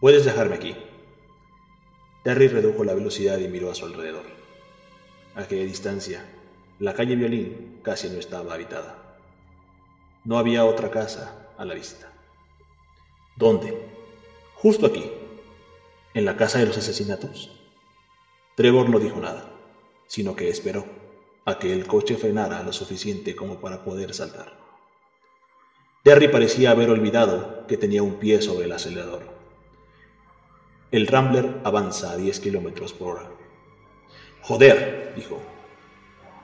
[0.00, 0.74] Puedes dejarme aquí.
[2.24, 4.24] Terry redujo la velocidad y miró a su alrededor.
[5.34, 6.24] A aquella distancia,
[6.78, 9.18] la calle Violín casi no estaba habitada.
[10.24, 12.10] No había otra casa a la vista.
[13.36, 13.78] ¿Dónde?
[14.54, 15.12] Justo aquí,
[16.14, 17.50] en la casa de los asesinatos.
[18.56, 19.52] Trevor no dijo nada,
[20.06, 20.86] sino que esperó
[21.44, 24.58] a que el coche frenara lo suficiente como para poder saltar.
[26.02, 29.39] Terry parecía haber olvidado que tenía un pie sobre el acelerador.
[30.92, 33.30] El Rambler avanza a 10 kilómetros por hora.
[34.42, 35.40] Joder, dijo.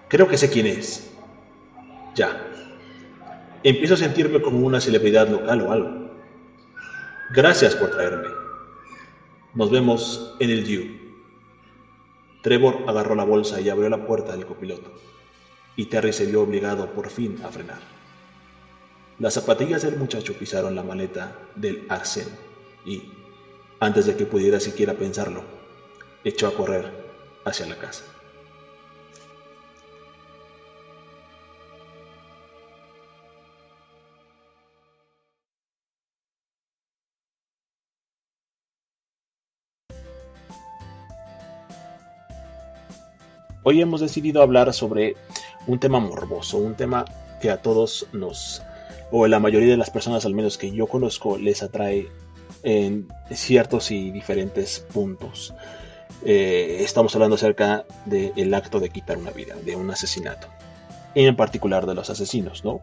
[0.08, 1.10] Creo que sé quién es.
[2.14, 2.46] Ya.
[3.62, 6.10] Empiezo a sentirme como una celebridad local o algo.
[7.34, 8.28] Gracias por traerme.
[9.54, 11.06] Nos vemos en el Dew.
[12.42, 14.92] Trevor agarró la bolsa y abrió la puerta del copiloto,
[15.74, 17.80] y Terry se vio obligado por fin a frenar.
[19.18, 22.28] Las zapatillas del muchacho pisaron la maleta del Arsen
[22.84, 23.02] y,
[23.80, 25.42] antes de que pudiera siquiera pensarlo,
[26.24, 26.90] echó a correr
[27.44, 28.04] hacia la casa.
[43.62, 45.16] Hoy hemos decidido hablar sobre
[45.66, 47.04] un tema morboso, un tema
[47.42, 48.62] que a todos nos,
[49.10, 52.08] o a la mayoría de las personas al menos que yo conozco, les atrae
[52.66, 55.54] en ciertos y diferentes puntos.
[56.24, 60.48] Eh, estamos hablando acerca del acto de quitar una vida, de un asesinato,
[61.14, 62.80] en particular de los asesinos, ¿no?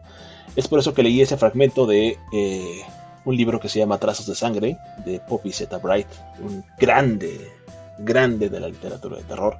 [0.56, 2.80] Es por eso que leí ese fragmento de eh,
[3.26, 6.08] un libro que se llama Trazos de Sangre, de Poppy Zeta Bright,
[6.40, 7.52] un grande,
[7.98, 9.58] grande de la literatura de terror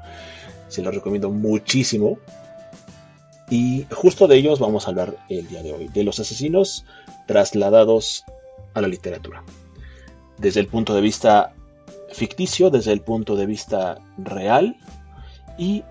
[0.69, 2.19] se los recomiendo muchísimo.
[3.50, 6.86] Y justo de ellos vamos a hablar el día de hoy, de los asesinos
[7.27, 8.25] trasladados
[8.72, 9.45] a la literatura.
[10.38, 11.54] Desde el punto de vista
[12.12, 14.77] ficticio, desde el punto de vista real.
[15.58, 15.84] Y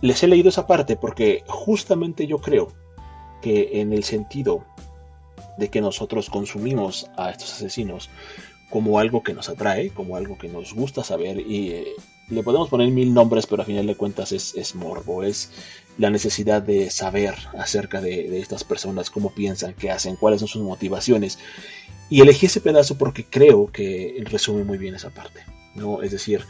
[0.00, 2.68] les he leído esa parte porque justamente yo creo
[3.42, 4.64] que en el sentido
[5.58, 8.10] de que nosotros consumimos a estos asesinos
[8.70, 11.86] como algo que nos atrae, como algo que nos gusta saber y eh,
[12.28, 15.50] le podemos poner mil nombres, pero a final de cuentas es, morbo, es
[15.98, 20.62] la necesidad de saber acerca de, estas personas, cómo piensan, qué hacen, cuáles son sus
[20.62, 21.38] motivaciones.
[22.10, 25.40] Y elegí ese pedazo porque creo que resume muy bien esa parte.
[25.74, 26.02] ¿no?
[26.02, 26.44] Es decir,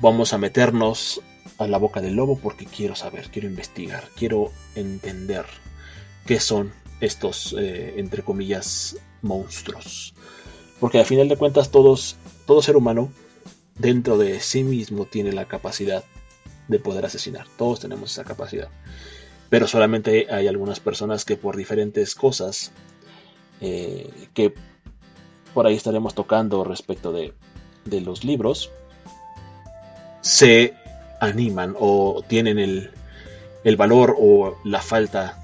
[0.00, 1.20] vamos a meternos
[1.58, 5.44] a la boca del lobo porque quiero saber, quiero investigar, quiero entender
[6.26, 10.14] qué son estos, eh, entre comillas, monstruos.
[10.80, 12.16] Porque a final de cuentas todos,
[12.46, 13.12] todo ser humano
[13.76, 16.04] dentro de sí mismo tiene la capacidad
[16.68, 17.46] de poder asesinar.
[17.56, 18.68] Todos tenemos esa capacidad.
[19.50, 22.72] Pero solamente hay algunas personas que por diferentes cosas
[23.62, 24.52] eh, que
[25.54, 27.32] por ahí estaremos tocando respecto de,
[27.84, 28.70] de los libros,
[30.20, 30.74] se
[31.20, 32.90] animan o tienen el,
[33.64, 35.38] el valor o la falta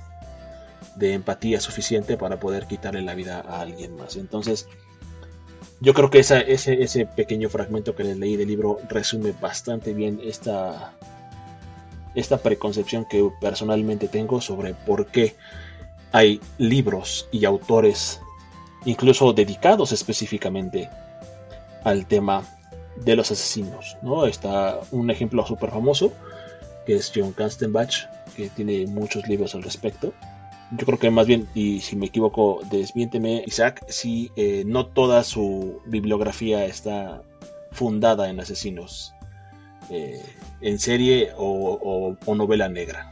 [0.97, 4.17] de empatía suficiente para poder quitarle la vida a alguien más.
[4.17, 4.67] Entonces,
[5.81, 10.21] yo creo que ese, ese pequeño fragmento que les leí del libro resume bastante bien
[10.25, 10.93] esta,
[12.17, 15.37] esta preconcepción que personalmente tengo sobre por qué
[16.13, 18.21] hay libros y autores,
[18.85, 20.89] incluso dedicados específicamente
[21.85, 22.43] al tema
[22.97, 23.97] de los asesinos.
[24.03, 24.27] ¿no?
[24.27, 26.13] Está un ejemplo súper famoso,
[26.87, 30.13] que es John Kastenbach, que tiene muchos libros al respecto
[30.71, 35.25] yo creo que más bien, y si me equivoco, desmiénteme, Isaac, si eh, no toda
[35.25, 37.23] su bibliografía está
[37.73, 39.15] fundada en asesinos
[39.91, 40.23] eh,
[40.61, 43.11] en serie o, novela negra.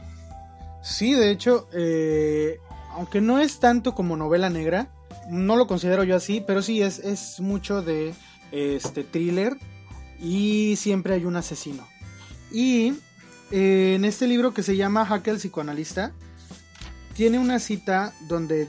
[0.81, 2.59] Sí, de hecho, eh,
[2.97, 4.89] aunque no es tanto como novela negra,
[5.29, 8.15] no lo considero yo así, pero sí es, es mucho de
[8.51, 9.55] este thriller
[10.19, 11.87] y siempre hay un asesino.
[12.51, 12.95] Y
[13.51, 16.11] en este libro que se llama Hack el psicoanalista,
[17.15, 18.67] tiene una cita donde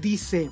[0.00, 0.50] dice,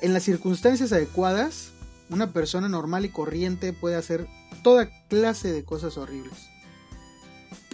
[0.00, 1.72] en las circunstancias adecuadas,
[2.10, 4.28] una persona normal y corriente puede hacer
[4.62, 6.48] toda clase de cosas horribles.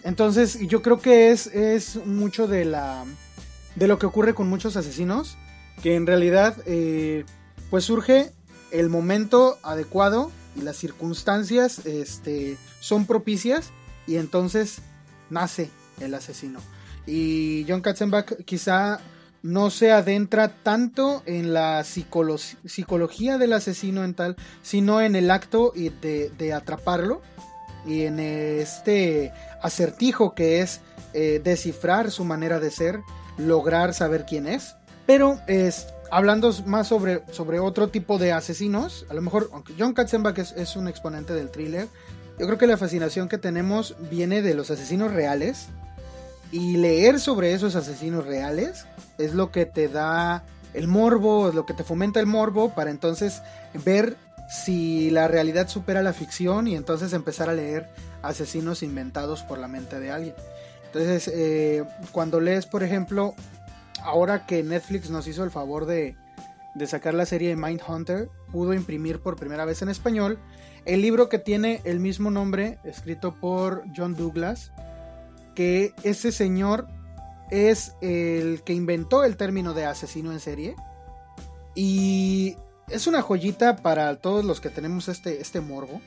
[0.03, 3.05] Entonces yo creo que es, es mucho de, la,
[3.75, 5.37] de lo que ocurre con muchos asesinos,
[5.83, 7.25] que en realidad eh,
[7.71, 8.33] pues surge
[8.71, 13.71] el momento adecuado y las circunstancias este, son propicias
[14.07, 14.79] y entonces
[15.31, 16.61] nace el asesino.
[17.07, 19.01] Y John Katzenbach quizá
[19.43, 25.73] no se adentra tanto en la psicología del asesino en tal, sino en el acto
[25.75, 27.21] de, de atraparlo
[27.87, 29.33] y en este
[29.63, 30.81] acertijo que es
[31.13, 33.01] eh, descifrar su manera de ser,
[33.37, 34.77] lograr saber quién es.
[35.07, 40.39] Pero es, hablando más sobre, sobre otro tipo de asesinos, a lo mejor, John Katzenbach
[40.39, 41.89] es, es un exponente del thriller,
[42.39, 45.69] yo creo que la fascinación que tenemos viene de los asesinos reales.
[46.51, 48.87] Y leer sobre esos asesinos reales
[49.19, 52.91] es lo que te da el morbo, es lo que te fomenta el morbo para
[52.91, 53.43] entonces
[53.85, 54.17] ver
[54.49, 57.89] si la realidad supera la ficción y entonces empezar a leer
[58.23, 60.35] asesinos inventados por la mente de alguien.
[60.95, 63.35] Entonces, eh, cuando lees, por ejemplo,
[64.01, 66.17] ahora que Netflix nos hizo el favor de,
[66.77, 70.39] de sacar la serie Mindhunter, pudo imprimir por primera vez en español
[70.85, 74.71] el libro que tiene el mismo nombre, escrito por John Douglas,
[75.57, 76.87] que ese señor
[77.51, 80.77] es el que inventó el término de asesino en serie.
[81.75, 82.57] Y
[82.89, 86.01] es una joyita para todos los que tenemos este, este morbo,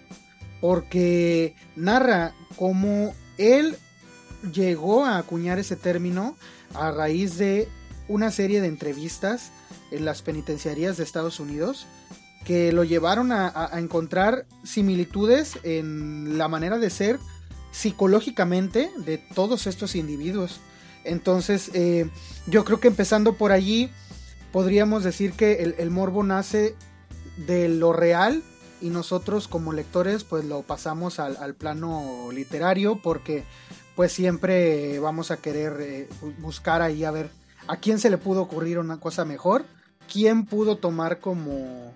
[0.61, 3.75] porque narra cómo él
[4.53, 6.35] llegó a acuñar ese término
[6.73, 7.67] a raíz de
[8.07, 9.51] una serie de entrevistas
[9.91, 11.87] en las penitenciarías de Estados Unidos
[12.45, 17.19] que lo llevaron a, encontrar similitudes en la manera de ser
[17.71, 20.61] psicológicamente de todos estos individuos.
[21.03, 22.09] Entonces, eh,
[22.45, 23.89] yo creo que empezando por allí,
[24.53, 26.75] podríamos decir que el, morbo nace
[27.35, 28.41] de lo real
[28.81, 33.43] y nosotros como lectores pues lo pasamos al, plano literario porque
[33.97, 36.07] pues siempre vamos a querer eh,
[36.37, 37.31] buscar ahí a ver
[37.67, 39.65] a quién se le pudo ocurrir una cosa mejor,
[40.09, 41.91] quién pudo tomar como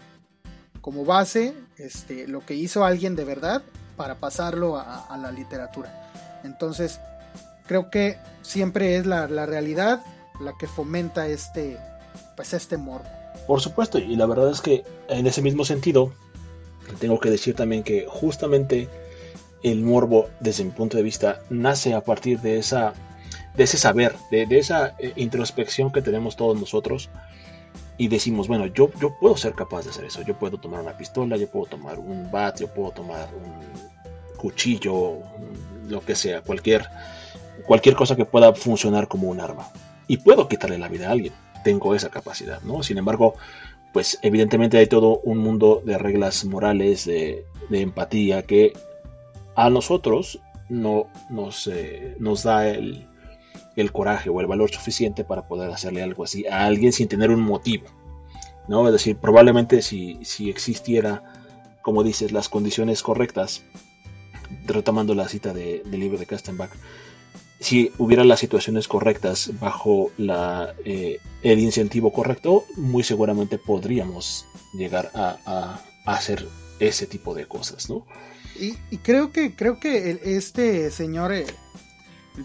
[0.82, 3.62] como base este, lo que hizo alguien de verdad
[3.98, 6.10] para pasarlo a, la literatura.
[6.44, 7.00] Entonces,
[7.68, 10.04] creo que siempre es la, realidad
[10.40, 11.78] la que fomenta este,
[12.36, 13.06] pues este morbo.
[13.46, 16.12] Por supuesto, y la verdad es que en ese mismo sentido,
[17.00, 18.90] tengo que decir también que justamente
[19.64, 22.94] el morbo, desde mi punto de vista, nace a partir de esa
[23.56, 27.10] de ese saber, de, esa eh, introspección que tenemos todos nosotros
[27.98, 30.98] y decimos, bueno, yo, yo puedo ser capaz de hacer eso, yo puedo tomar una
[30.98, 35.20] pistola, yo puedo tomar un bat, yo puedo tomar un cuchillo,
[35.88, 36.88] lo que sea, cualquier,
[37.66, 39.70] cualquier cosa que pueda funcionar como un arma.
[40.08, 41.34] Y puedo quitarle la vida a alguien,
[41.64, 42.82] tengo esa capacidad, ¿no?
[42.82, 43.36] Sin embargo,
[43.94, 48.74] pues evidentemente hay todo un mundo de reglas morales, de, empatía, que
[49.56, 50.40] a nosotros
[50.70, 53.08] no nos, eh, da el,
[53.92, 57.42] coraje o el valor suficiente para poder hacerle algo así a alguien sin tener un
[57.42, 57.86] motivo.
[58.68, 58.86] ¿no?
[58.88, 61.24] Es decir, probablemente si, si existiera,
[61.82, 63.64] como dices, las condiciones correctas,
[64.66, 66.72] retomando la cita del libro de Kastenbach,
[67.62, 75.12] si hubiera las situaciones correctas bajo la, eh, el incentivo correcto, muy seguramente podríamos llegar
[75.14, 76.48] a, hacer
[76.80, 78.08] ese tipo de cosas, ¿no?
[78.56, 81.46] Y, creo que creo que este señor eh,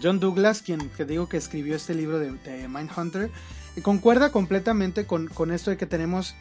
[0.01, 3.29] John Douglas, quien que digo que escribió este libro de, Mindhunter,
[3.83, 6.35] concuerda completamente con, esto de que tenemos,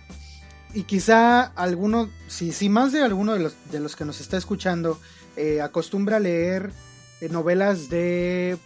[0.75, 4.37] y quizá alguno, si, si más de alguno de los, de los que nos está
[4.37, 4.99] escuchando
[5.37, 6.73] eh, acostumbra a leer
[7.21, 8.59] eh, novelas de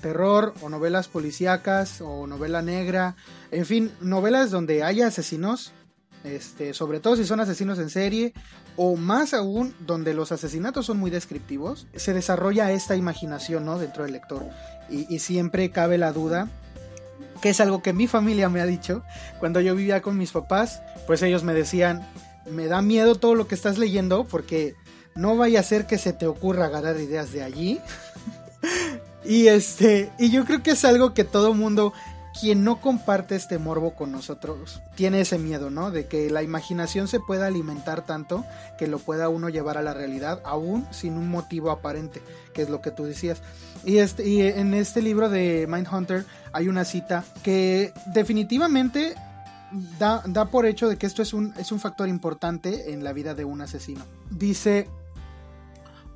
[0.00, 3.16] terror o novelas policíacas o novela negra,
[3.50, 5.72] en fin, novelas donde haya asesinos,
[6.24, 8.32] este, sobre todo si son asesinos en serie,
[8.76, 13.78] o más aún donde los asesinatos son muy descriptivos, se desarrolla esta imaginación ¿no?
[13.78, 14.44] dentro del lector.
[14.88, 16.50] Y, siempre cabe la duda,
[17.40, 19.02] que es algo que mi familia me ha dicho,
[19.40, 22.06] cuando yo vivía con mis papás, pues ellos me decían,
[22.50, 24.74] me da miedo todo lo que estás leyendo porque
[25.14, 27.80] no vaya a ser que se te ocurra agarrar ideas de allí.
[29.24, 31.94] y este, y yo creo que es algo que todo mundo
[32.38, 35.90] quien no comparte este morbo con nosotros tiene ese miedo, ¿no?
[35.90, 38.44] De que la imaginación se pueda alimentar tanto
[38.78, 42.22] que lo pueda uno llevar a la realidad, aún sin un motivo aparente,
[42.54, 43.42] que es lo que tú decías.
[43.84, 49.14] Y, este, y en este libro de Mindhunter hay una cita que definitivamente
[49.98, 53.12] da, da por hecho de que esto es un, es un factor importante en la
[53.12, 54.04] vida de un asesino.
[54.30, 54.88] Dice,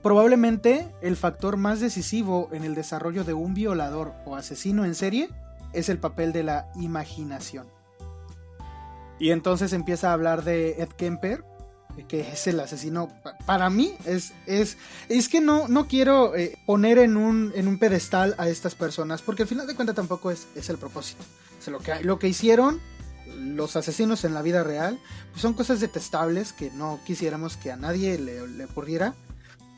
[0.02, 5.28] probablemente el factor más decisivo en el desarrollo de un violador o asesino en serie
[5.78, 7.66] es el papel de la imaginación.
[9.18, 11.44] Y entonces empieza a hablar de Ed Kemper,
[12.08, 13.08] que es el asesino.
[13.46, 14.76] Para mí es, es,
[15.08, 19.22] es que no, no quiero eh, poner en un, en un pedestal a estas personas,
[19.22, 21.24] porque al final de cuentas tampoco es, es el propósito.
[21.66, 22.80] lo, que, lo que hicieron
[23.38, 25.00] los asesinos en la vida real
[25.32, 29.14] pues son cosas detestables que no quisiéramos que a nadie le, le ocurriera.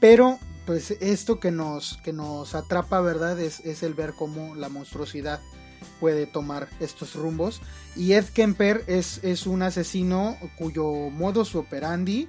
[0.01, 3.41] Pero pues esto que nos, que nos atrapa, ¿verdad?
[3.41, 5.41] Es, es el ver cómo la monstruosidad
[6.01, 7.61] puede tomar estos rumbos.
[7.97, 12.29] Y Ed Kemper es, es un asesino cuyo modus operandi,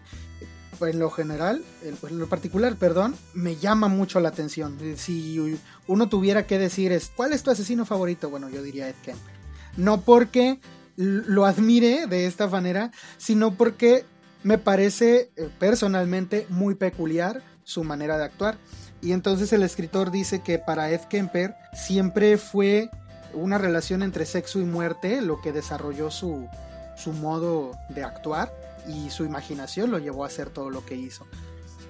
[0.88, 4.78] en lo general, en lo particular, perdón, me llama mucho la atención.
[4.96, 8.30] Si uno tuviera que decir es, ¿cuál es tu asesino favorito?
[8.30, 9.34] Bueno, yo diría Ed Kemper.
[9.78, 10.60] No porque
[10.96, 14.06] lo admire de esta manera, sino porque
[14.44, 18.58] me parece eh, personalmente muy peculiar su manera de actuar.
[19.02, 22.90] Y entonces el escritor dice que para Ed Kemper siempre fue
[23.34, 26.48] una relación entre sexo y muerte lo que desarrolló su,
[26.96, 28.54] su modo de actuar
[28.88, 31.26] y su imaginación lo llevó a hacer todo lo que hizo.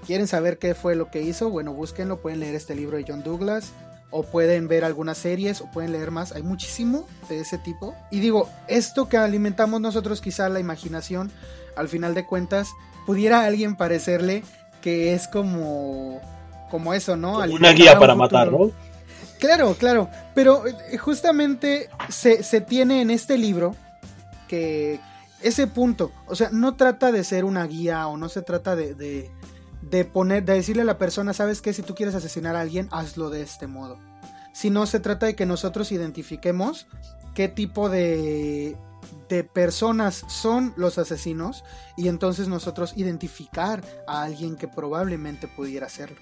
[0.05, 1.49] ¿Quieren saber qué fue lo que hizo?
[1.49, 3.71] Bueno, búsquenlo, pueden leer este libro de John Douglas
[4.11, 6.31] o pueden ver algunas series o pueden leer más.
[6.31, 7.95] Hay muchísimo de ese tipo.
[8.09, 11.31] Y digo, esto que alimentamos nosotros, quizá la imaginación,
[11.75, 12.69] al final de cuentas,
[13.05, 14.43] pudiera a alguien parecerle
[14.81, 16.21] que es como,
[16.71, 17.39] como eso, ¿no?
[17.39, 18.71] Una guía para matar, ¿no?
[19.39, 20.09] Claro, claro.
[20.35, 23.75] Pero eh, justamente se, se tiene en este libro
[24.47, 24.99] que
[25.41, 28.93] ese punto, o sea, no trata de ser una guía o no se trata de,
[29.81, 32.89] de, poner, de decirle a la persona, sabes que si tú quieres asesinar a alguien,
[32.91, 33.97] hazlo de este modo.
[34.53, 36.87] Sino se trata de que nosotros identifiquemos
[37.33, 38.75] qué tipo de,
[39.29, 41.63] de personas son los asesinos
[41.95, 46.17] y entonces nosotros identificar a alguien que probablemente pudiera hacerlo.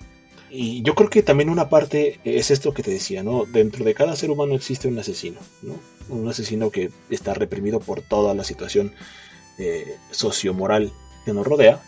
[0.50, 3.46] Y yo creo que también una parte es esto que te decía, ¿no?
[3.46, 5.76] Dentro de cada ser humano existe un asesino, ¿no?
[6.10, 8.94] Un asesino que está reprimido por toda la situación
[9.58, 10.92] eh, sociomoral
[11.26, 11.82] que nos rodea.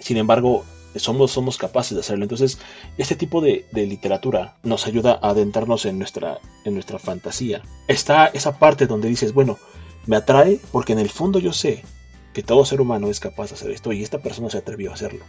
[0.00, 0.64] Sin embargo,
[0.96, 2.24] somos, somos capaces de hacerlo.
[2.24, 2.58] Entonces,
[2.98, 7.62] este tipo de, literatura nos ayuda a adentrarnos en nuestra, en nuestra fantasía.
[7.86, 9.58] Está esa parte donde dices, bueno,
[10.06, 11.84] me atrae porque en el fondo yo sé
[12.32, 14.94] que todo ser humano es capaz de hacer esto y esta persona se atrevió a
[14.94, 15.24] hacerlo.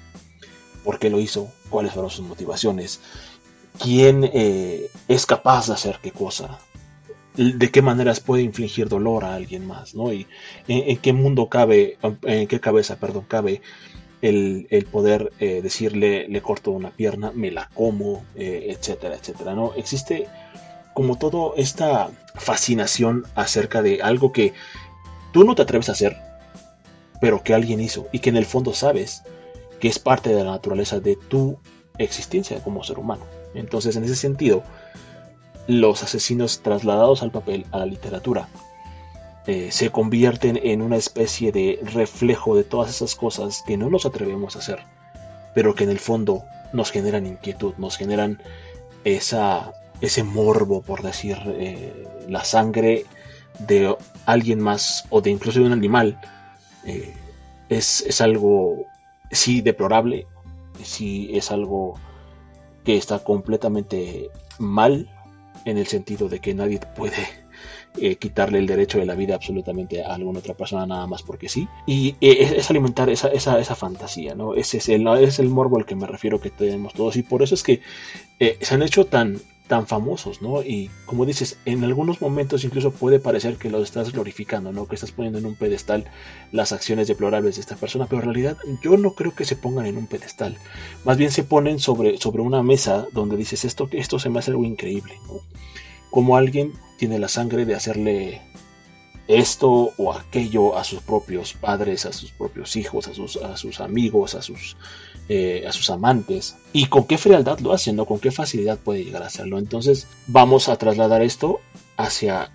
[0.84, 1.52] ¿Por qué lo hizo?
[1.70, 3.00] ¿Cuáles fueron sus motivaciones?
[3.80, 6.60] ¿Quién eh, es capaz de hacer qué cosa?
[7.36, 10.12] de qué maneras puede infligir dolor a alguien más, ¿no?
[10.12, 10.28] Y
[10.68, 13.62] en, qué mundo cabe, en qué cabeza, perdón, cabe
[14.22, 19.74] el, poder eh, decirle, le corto una pierna, me la como, eh, etcétera, etcétera, ¿no?
[19.76, 20.28] Existe
[20.94, 24.54] como toda esta fascinación acerca de algo que
[25.32, 26.18] tú no te atreves a hacer,
[27.22, 29.24] pero que alguien hizo y que en el fondo sabes
[29.82, 31.58] que es parte de la naturaleza de tu
[31.98, 33.26] existencia como ser humano.
[33.54, 34.64] Entonces, en ese sentido,
[35.68, 38.48] los asesinos trasladados al papel, a la literatura,
[39.48, 44.06] eh, se convierten en una especie de reflejo de todas esas cosas que no nos
[44.06, 44.80] atrevemos a hacer,
[45.56, 48.42] pero que en el fondo nos generan inquietud, nos generan
[49.04, 53.06] esa, ese morbo, por decir, eh, la sangre
[53.60, 53.96] de
[54.26, 56.20] alguien más o de incluso de un animal,
[56.86, 57.14] eh,
[57.70, 58.86] es, es, algo,
[59.32, 60.28] sí, deplorable,
[60.84, 61.96] sí, es algo
[62.84, 65.10] que está completamente mal
[65.66, 67.28] en el sentido de que nadie puede
[68.00, 71.50] eh, quitarle el derecho de la vida absolutamente a alguna otra persona nada más porque
[71.50, 71.68] sí.
[71.86, 74.56] Y eh, es, alimentar esa, esa, esa, fantasía, ¿no?
[74.56, 77.18] Ese es el, es el morbo al que me refiero que tenemos todos.
[77.18, 77.82] Y por eso es que
[78.40, 79.40] eh, se han hecho tan,
[79.72, 80.62] tan famosos, ¿no?
[80.64, 84.86] Y como dices, en algunos momentos incluso puede parecer que los estás glorificando, ¿no?
[84.86, 86.12] Que estás poniendo en un pedestal
[86.52, 89.86] las acciones deplorables de esta persona, pero en realidad yo no creo que se pongan
[89.86, 90.58] en un pedestal.
[91.06, 94.52] Más bien se ponen sobre, sobre una mesa donde dices, esto, esto se me hace
[94.52, 95.14] algo increíble.
[96.10, 98.42] Como alguien tiene la sangre de hacerle
[99.30, 103.80] esto o aquello a sus propios padres, a sus propios hijos, a sus, a sus
[103.80, 104.76] amigos, a sus,
[105.34, 106.58] eh, a sus amantes.
[106.74, 107.96] Y con qué frialdad lo hacen.
[108.04, 109.60] Con qué facilidad puede llegar a hacerlo.
[109.60, 111.62] Entonces vamos a trasladar esto
[111.96, 112.52] hacia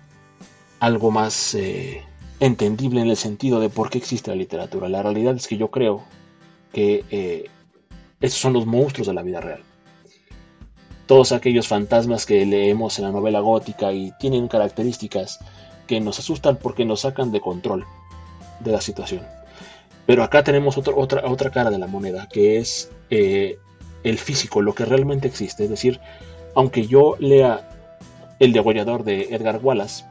[0.79, 2.03] algo más eh,
[2.39, 4.89] entendible en el sentido de por qué existe la literatura.
[4.89, 6.03] La realidad es que yo creo
[6.71, 7.49] que eh,
[8.21, 9.63] esos son los monstruos de la vida real
[11.07, 15.39] todos aquellos fantasmas que leemos en la novela gótica y tienen características
[15.87, 17.85] que nos asustan porque nos sacan de control
[18.59, 19.36] de la situación.
[20.07, 23.59] Pero acá tenemos otra, otra cara de la moneda, que es eh,
[24.03, 25.65] el físico, lo que realmente existe.
[25.65, 25.99] Es decir,
[26.55, 27.69] aunque yo lea
[28.39, 30.05] El degollador de Edgar Wallace,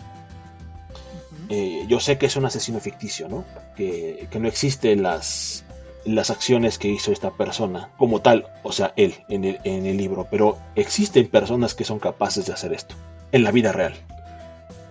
[1.48, 3.44] eh, yo sé que es un asesino ficticio, ¿no?
[3.76, 5.64] Que, que no existen las,
[6.04, 9.96] las acciones que hizo esta persona como tal, o sea, él en el, en el
[9.96, 12.94] libro, pero existen personas que son capaces de hacer esto
[13.32, 13.94] en la vida real.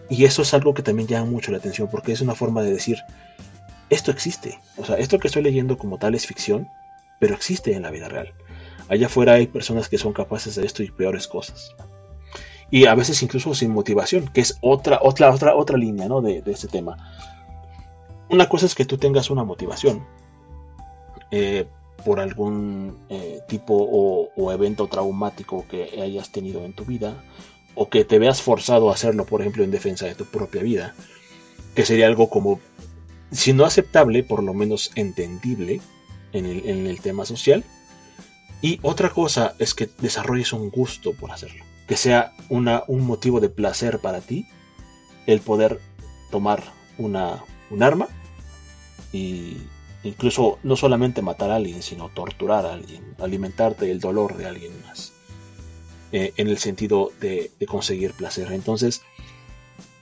[0.10, 2.72] Y eso es algo que también llama mucho la atención porque es una forma de
[2.72, 3.00] decir,
[3.96, 6.70] esto existe, o sea, esto que estoy leyendo como tal es ficción,
[7.20, 8.34] pero existe en la vida real.
[8.90, 11.76] Allá afuera hay personas que son capaces de esto y peores cosas.
[12.70, 16.22] Y a veces incluso sin motivación, que es otra, otra, otra, otra línea ¿no?
[16.22, 16.98] de, este tema.
[18.30, 20.06] Una cosa es que tú tengas una motivación,
[21.32, 21.66] eh,
[22.06, 27.16] por algún eh, tipo o, evento traumático que hayas tenido en tu vida
[27.74, 30.94] o que te veas forzado a hacerlo, por ejemplo, en defensa de tu propia vida,
[31.74, 32.60] que sería algo como,
[33.36, 35.82] si no aceptable, por lo menos entendible
[36.34, 37.64] en el, tema social.
[38.62, 43.40] Y otra cosa es que desarrolles un gusto por hacerlo, que sea una, un motivo
[43.40, 44.48] de placer para ti
[45.28, 45.80] el poder
[46.32, 46.64] tomar
[46.98, 48.08] una, un arma
[49.12, 49.58] y
[50.04, 54.74] incluso no solamente matar a alguien, sino torturar a alguien, alimentarte el dolor de alguien
[54.86, 55.14] más,
[56.12, 58.52] eh, en el sentido de, conseguir placer.
[58.52, 59.02] Entonces,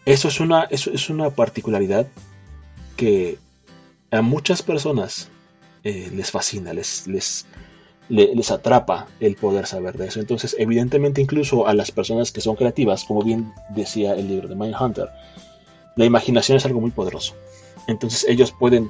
[0.05, 2.07] eso es una, eso es una particularidad
[2.95, 3.37] que
[4.11, 5.29] a muchas personas
[5.83, 7.45] eh, les fascina, les, les,
[8.09, 10.19] les, atrapa el poder saber de eso.
[10.19, 14.55] Entonces, evidentemente, incluso a las personas que son creativas, como bien decía el libro de
[14.55, 15.09] Mindhunter,
[15.95, 17.35] la imaginación es algo muy poderoso.
[17.87, 18.89] Entonces, ellos pueden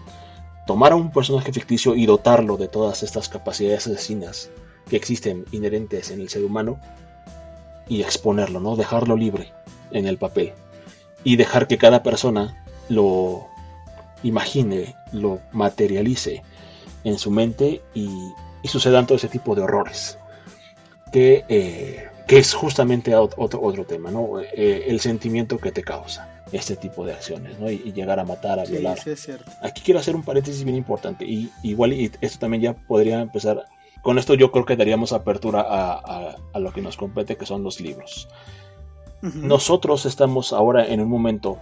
[0.67, 4.49] tomar a un personaje ficticio y dotarlo de todas estas capacidades asesinas
[4.89, 6.79] que existen inherentes en el ser humano
[7.87, 8.75] y exponerlo, ¿no?
[8.75, 9.51] Dejarlo libre
[9.91, 10.53] en el papel
[11.23, 13.47] y dejar que cada persona lo
[14.23, 16.41] imagine, lo materialice
[17.03, 18.09] en su mente y,
[18.65, 20.17] sucedan todo ese tipo de horrores
[21.11, 24.39] que, eh, que es justamente otro, otro tema, ¿no?
[24.39, 27.69] Eh, el sentimiento que te causa este tipo de acciones, ¿no?
[27.69, 28.97] Y, llegar a matar, a violar.
[29.61, 33.65] Aquí quiero hacer un paréntesis bien importante y igual y esto también ya podría empezar.
[34.01, 37.63] Con esto yo creo que daríamos apertura a, a, lo que nos compete, que son
[37.63, 38.27] los libros.
[39.21, 41.57] Nosotros estamos ahora en un momento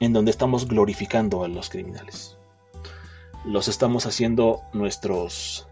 [0.00, 2.36] en donde estamos glorificando a los criminales.
[3.44, 5.66] Los estamos haciendo nuestros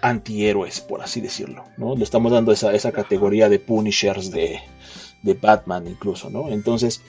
[0.00, 1.94] antihéroes, por así decirlo, ¿no?
[1.94, 4.60] Le estamos dando esa, esa categoría de punishers de,
[5.22, 6.48] de Batman incluso, ¿no?
[6.48, 7.00] Entonces,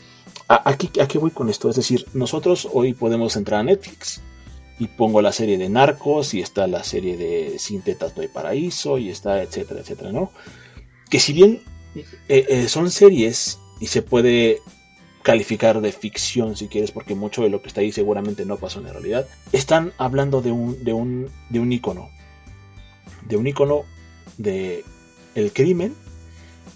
[0.48, 1.70] aquí, ¿a qué voy con esto?
[1.70, 4.22] Es decir, nosotros hoy podemos entrar a Netflix
[4.80, 8.28] y pongo la serie de Narcos y está la serie de Sin Tetas No hay
[8.28, 10.32] Paraíso y está etcétera, etcétera, ¿no?
[11.10, 11.62] Que si bien
[11.96, 14.60] eh, eh, son series y se puede
[15.24, 18.80] calificar de ficción si quieres porque mucho de lo que está ahí seguramente no pasó
[18.80, 22.10] en la realidad, están hablando de un, de un, de un icono,
[23.28, 23.84] de un icono
[24.38, 24.84] de
[25.36, 25.96] el crimen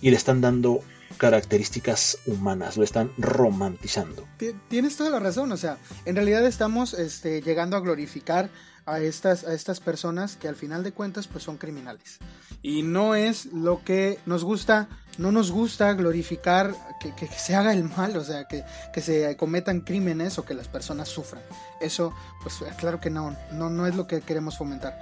[0.02, 0.82] y le están dando
[1.18, 4.28] características humanas, lo están romantizando.
[4.68, 8.50] Tienes toda la razón, o sea, en realidad estamos este, llegando a glorificar
[8.88, 12.18] a estas, a estas personas que al final de cuentas pues son criminales.
[12.64, 17.84] Y no es lo que nos gusta, no nos gusta glorificar que, se haga el
[17.84, 21.44] mal, o sea, que, que, se cometan crímenes o que las personas sufran.
[21.80, 24.98] Eso, pues claro que no, no, no es lo que queremos fomentar.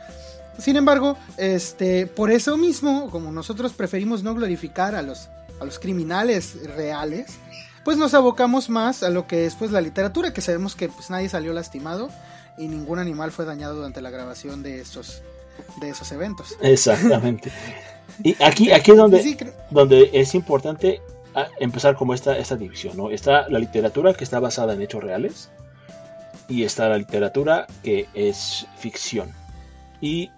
[0.58, 5.80] Sin embargo, este, por eso mismo, como nosotros preferimos no glorificar a los a los
[5.80, 7.38] criminales reales,
[7.84, 11.10] pues nos abocamos más a lo que es pues la literatura, que sabemos que pues
[11.10, 12.10] nadie salió lastimado
[12.58, 15.22] y ningún animal fue dañado durante la grabación de estos
[15.80, 16.58] de esos eventos.
[16.62, 17.52] Exactamente.
[18.24, 21.02] Y aquí, aquí es donde, donde es importante
[21.34, 23.10] ah, empezar como esta, esta división, ¿no?
[23.10, 25.50] Está la literatura que está basada en hechos reales
[26.48, 29.32] y está la literatura que es ficción.
[30.02, 30.30] Y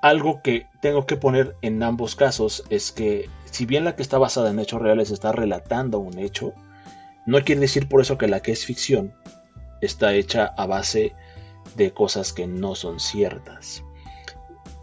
[0.00, 4.18] algo que tengo que poner en ambos casos es que si bien la que está
[4.18, 6.54] basada en hechos reales está relatando un hecho,
[7.26, 9.12] no quiere decir por eso que la que es ficción
[9.80, 11.14] está hecha a base
[11.76, 13.84] de cosas que no son ciertas.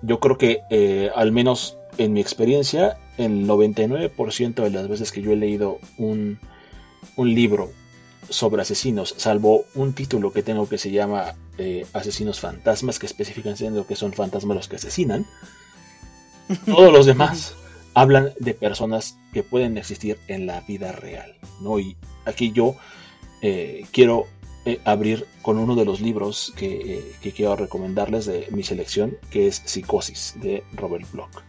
[0.01, 5.21] Yo creo que eh, al menos en mi experiencia, el 99% de las veces que
[5.21, 6.39] yo he leído un,
[7.15, 7.71] un libro
[8.29, 13.57] sobre asesinos, salvo un título que tengo que se llama eh, Asesinos Fantasmas, que especifican
[13.57, 15.25] siendo que son fantasmas los que asesinan,
[16.65, 17.55] todos los demás
[17.93, 21.35] hablan de personas que pueden existir en la vida real.
[21.61, 21.79] ¿no?
[21.79, 22.75] Y aquí yo
[23.41, 24.27] eh, quiero
[24.69, 29.47] eh, abrir con uno de los libros que, que, quiero recomendarles de mi selección, que
[29.47, 31.43] es Psicosis, de Robert Bloch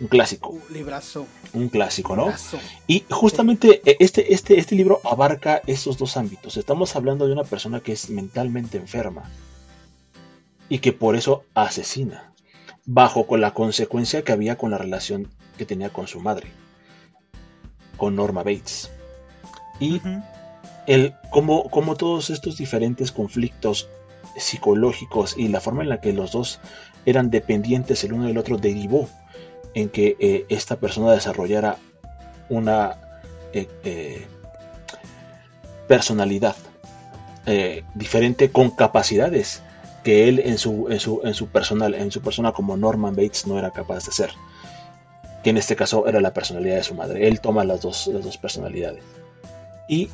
[0.00, 0.48] un clásico.
[0.48, 1.26] Un librazo.
[1.52, 2.32] Un clásico, ¿no?
[2.86, 6.56] Y justamente eh, este, este, este libro abarca esos dos ámbitos.
[6.56, 9.24] Estamos hablando de una persona que es mentalmente enferma
[10.68, 12.32] y que por eso asesina,
[12.86, 15.28] bajo con la consecuencia que había con la relación
[15.58, 16.48] que tenía con su madre,
[17.98, 18.90] con Norma Bates.
[19.80, 20.00] Y
[20.86, 23.88] el, como todos estos diferentes conflictos
[24.36, 26.60] psicológicos y la forma en la que los dos
[27.06, 29.08] eran dependientes el uno del otro derivó
[29.74, 31.76] en que eh, esta persona desarrollara
[32.48, 32.96] una
[33.52, 34.26] eh, eh,
[35.88, 36.56] personalidad
[37.96, 39.60] diferente con capacidades
[40.04, 43.44] que él en su, en su, en su personal, en su persona como Norman Bates
[43.48, 44.30] no era capaz de hacer.
[45.42, 47.26] Que en este caso era la personalidad de su madre.
[47.26, 49.02] Él toma las dos, las dos personalidades.
[49.92, 50.08] Y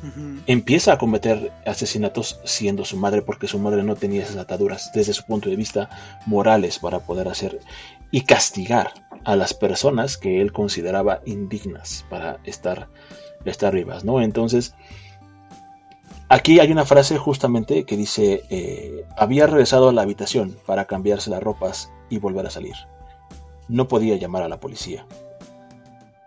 [0.47, 5.13] empieza a cometer asesinatos siendo su madre porque su madre no tenía esas ataduras desde
[5.13, 5.87] su punto de vista
[6.25, 7.59] morales para poder hacer
[8.09, 8.91] y castigar
[9.23, 12.89] a las personas que él consideraba indignas para estar,
[13.45, 14.19] estar vivas, ¿no?
[14.19, 14.73] Entonces,
[16.27, 21.29] aquí hay una frase justamente que dice, eh, había regresado a la habitación para cambiarse
[21.29, 22.75] las ropas y volver a salir.
[23.67, 25.05] No podía llamar a la policía.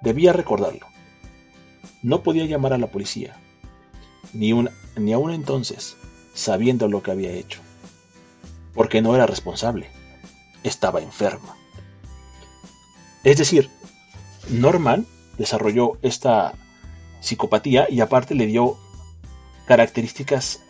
[0.02, 0.86] Debía recordarlo.
[2.02, 3.36] No podía llamar a la policía.
[4.32, 4.52] ni,
[4.96, 5.96] ni aún entonces,
[6.34, 7.60] sabiendo lo que había hecho,
[8.74, 9.88] porque no era responsable,
[10.62, 11.56] estaba enferma.
[13.24, 13.70] Es decir,
[14.48, 16.54] Norman desarrolló esta
[17.20, 18.78] psicopatía y aparte le dio
[19.66, 20.60] características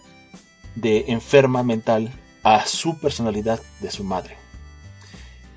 [0.75, 4.37] de enferma mental a su personalidad de su madre.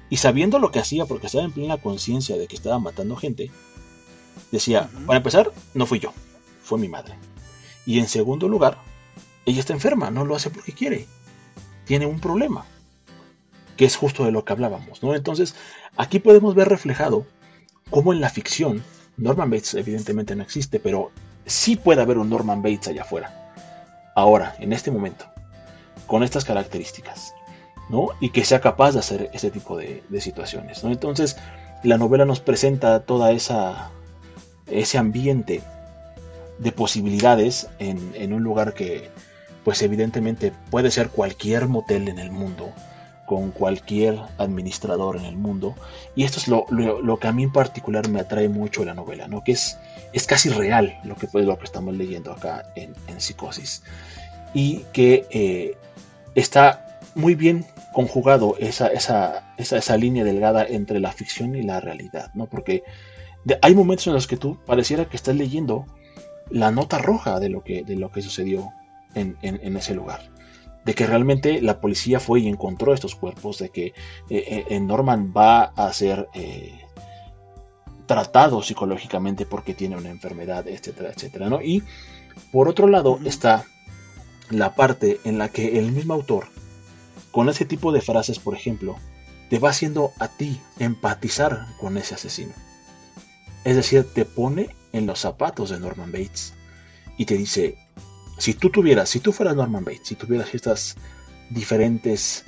[0.09, 3.51] Y sabiendo lo que hacía, porque estaba en plena conciencia de que estaba matando gente,
[4.51, 6.13] decía, para empezar, no fui yo,
[6.63, 7.15] fue mi madre.
[7.85, 8.77] Y en segundo lugar,
[9.45, 11.07] ella está enferma, no lo hace porque quiere.
[11.85, 12.65] Tiene un problema,
[13.75, 15.15] que es justo de lo que hablábamos, ¿no?
[15.15, 15.55] Entonces,
[15.97, 17.25] aquí podemos ver reflejado
[17.89, 18.83] cómo en la ficción,
[19.17, 21.11] Norman Bates evidentemente no existe, pero
[21.45, 23.53] sí puede haber un Norman Bates allá afuera.
[24.15, 25.25] Ahora, en este momento,
[26.07, 27.33] con estas características,
[27.89, 28.09] ¿no?
[28.19, 30.91] Y que sea capaz de hacer ese tipo de, situaciones, ¿no?
[30.91, 31.37] Entonces,
[31.83, 33.91] la novela nos presenta toda esa
[34.67, 35.61] ese ambiente
[36.59, 39.09] de posibilidades en, en, un lugar que
[39.63, 42.71] pues evidentemente puede ser cualquier motel en el mundo
[43.25, 45.75] con cualquier administrador en el mundo
[46.15, 48.93] y esto es lo, lo, que a mí en particular me atrae mucho de la
[48.93, 49.43] novela ¿no?
[49.43, 49.77] que es,
[50.11, 53.83] es casi real lo que, lo que estamos leyendo acá en, en Psicosis
[54.53, 55.77] y que eh,
[56.35, 61.79] está muy bien conjugado esa, esa, esa, esa, línea delgada entre la ficción y la
[61.79, 62.47] realidad, ¿no?
[62.47, 62.83] Porque
[63.61, 65.85] hay momentos en los que tú pareciera que estás leyendo
[66.49, 68.69] la nota roja de lo que, de lo que sucedió
[69.15, 70.31] en, en, ese lugar.
[70.85, 73.93] De que realmente la policía fue y encontró estos cuerpos, de que
[74.29, 76.81] eh, eh Norman va a ser eh,
[78.05, 81.61] tratado psicológicamente porque tiene una enfermedad, etcétera, etcétera, ¿no?
[81.61, 81.83] Y
[82.51, 83.65] por otro lado está
[84.49, 86.47] la parte en la que el mismo autor,
[87.31, 88.97] con ese tipo de frases, por ejemplo,
[89.49, 92.53] te va haciendo a ti empatizar con ese asesino.
[93.63, 96.53] Es decir, te pone en los zapatos de Norman Bates
[97.17, 97.77] y te dice,
[98.37, 100.95] si tú tuvieras, si tú fueras Norman Bates, si tuvieras estas
[101.49, 102.45] diferentes,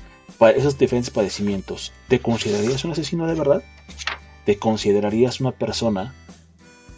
[0.56, 3.64] esos diferentes padecimientos, ¿te considerarías un asesino de verdad?
[4.46, 6.14] ¿Te considerarías una persona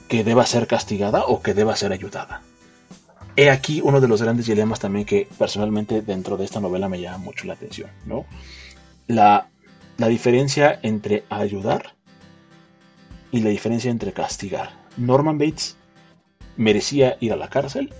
[0.07, 2.41] que deba ser castigada o que deba ser ayudada?
[3.35, 6.99] He aquí uno de los grandes dilemas también que personalmente dentro de esta novela me
[6.99, 8.25] llama mucho la atención, ¿no?
[9.05, 9.49] La,
[9.97, 11.96] la diferencia entre ayudar
[13.37, 14.71] y la diferencia entre castigar.
[14.97, 15.77] Norman Bates
[16.55, 17.93] merecía ir a la cárcel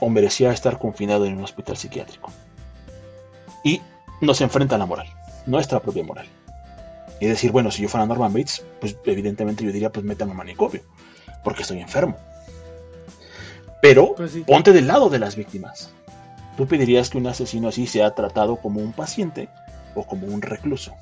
[0.00, 2.32] o merecía estar confinado en un hospital psiquiátrico.
[3.62, 3.80] Y
[4.20, 5.06] nos enfrenta a la moral,
[5.46, 6.26] nuestra propia moral.
[7.20, 10.34] Y decir, bueno, si yo fuera Norman Bates, pues evidentemente yo diría, pues métame a
[10.34, 10.82] manicomio,
[11.44, 12.16] porque estoy enfermo.
[13.80, 15.92] Pero pues ponte del lado de las víctimas.
[16.56, 19.48] Tú pedirías que un asesino así sea tratado como un paciente
[19.94, 20.92] o como un recluso.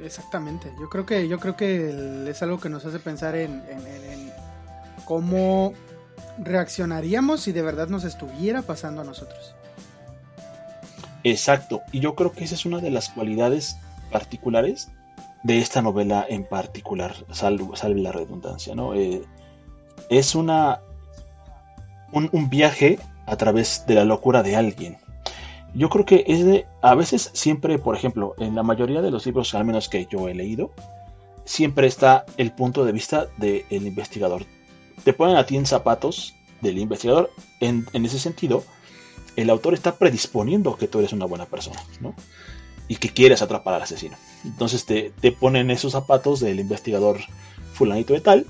[0.00, 0.72] Exactamente.
[0.80, 3.62] Yo creo que yo creo que es algo que nos hace pensar en,
[5.04, 5.72] cómo
[6.38, 9.54] reaccionaríamos si de verdad nos estuviera pasando a nosotros.
[11.22, 11.82] Exacto.
[11.92, 13.76] Y yo creo que esa es una de las cualidades
[14.10, 14.88] particulares
[15.42, 18.94] de esta novela en particular, salve, la redundancia, ¿no?
[18.94, 19.22] Eh,
[20.08, 20.80] es una
[22.14, 24.98] un, viaje a través de la locura de alguien.
[25.74, 29.26] Yo creo que es de, a veces siempre, por ejemplo, en la mayoría de los
[29.26, 30.70] libros, al menos que yo he leído,
[31.44, 34.44] siempre está el punto de vista del investigador.
[35.02, 37.30] Te ponen a ti en zapatos del investigador.
[37.60, 38.62] En, ese sentido,
[39.34, 42.14] el autor está predisponiendo que tú eres una buena persona, ¿no?
[42.86, 44.16] Y que quieres atrapar al asesino.
[44.44, 47.18] Entonces te, te ponen esos zapatos del investigador
[47.72, 48.46] fulanito de tal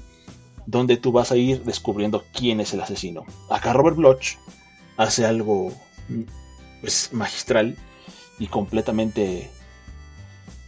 [0.67, 3.25] donde tú vas a ir descubriendo quién es el asesino.
[3.51, 4.37] Acá Robert Bloch
[4.97, 5.73] hace algo
[6.85, 7.79] pues, magistral
[8.39, 9.51] y completamente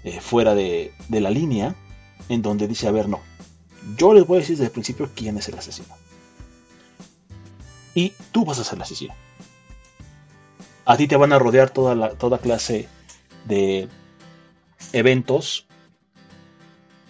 [0.02, 1.74] eh, fuera de, de, la línea,
[2.30, 3.20] en donde dice, a ver, no,
[3.98, 5.94] yo les voy a decir desde el principio quién es el asesino.
[7.94, 9.14] Y tú vas a ser el asesino.
[10.86, 12.88] A ti te van a rodear toda, la, toda clase
[13.44, 13.86] de
[14.94, 15.66] eventos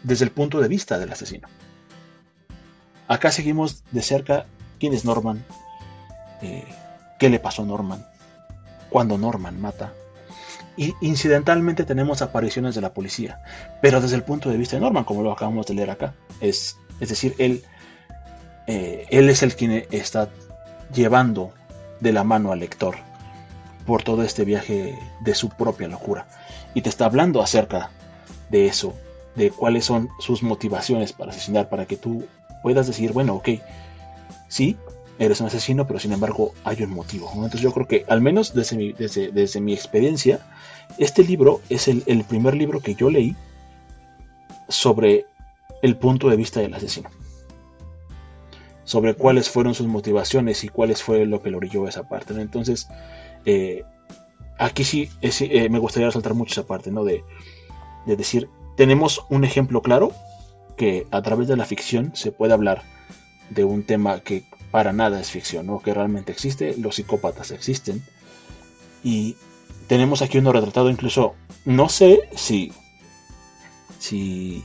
[0.03, 1.47] desde el punto de vista del asesino.
[3.07, 4.47] Acá seguimos de cerca
[4.81, 5.45] quién es Norman,
[6.43, 6.65] eh,
[7.21, 8.05] qué le pasó a Norman,
[8.91, 9.93] cuando Norman mata.
[10.77, 13.41] Y incidentalmente tenemos apariciones de la policía,
[13.81, 16.15] pero desde el punto de vista de Norman, como lo acabamos de leer acá.
[16.41, 17.65] Es, es decir, él,
[18.67, 20.29] eh, él es el quien está
[20.93, 21.53] llevando
[22.01, 22.97] de la mano al lector
[23.87, 26.27] por todo este viaje de su propia locura.
[26.75, 27.91] Y te está hablando acerca
[28.51, 28.95] de eso,
[29.35, 32.27] de cuáles son sus motivaciones para asesinar, para que tú
[32.63, 33.49] puedas decir, bueno, ok,
[34.49, 34.77] sí,
[35.19, 37.31] eres un asesino, pero sin embargo hay un motivo.
[37.35, 40.41] Entonces yo creo que, al menos desde mi, desde, mi experiencia,
[40.99, 43.37] este libro es el, primer libro que yo leí
[44.69, 45.27] sobre
[45.83, 47.09] el punto de vista del asesino.
[48.85, 52.41] sobre cuáles fueron sus motivaciones y cuáles fue lo que lo orilló a esa parte.
[52.41, 52.87] Entonces,
[53.45, 53.83] eh,
[54.59, 57.03] aquí sí eh, me gustaría resaltar mucho esa parte, ¿no?
[57.03, 57.25] De,
[58.07, 60.13] de decir, tenemos un ejemplo claro
[60.77, 62.83] que a través de la ficción se puede hablar
[63.51, 64.45] de un tema que
[64.77, 65.81] para nada es ficción, ¿no?
[65.81, 68.03] que realmente existe, los psicópatas existen.
[69.03, 69.35] Y
[69.87, 71.35] tenemos aquí uno retratado incluso,
[71.65, 72.75] no sé si,
[73.99, 74.63] si,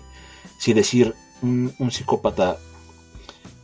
[0.59, 2.57] si decir un, psicópata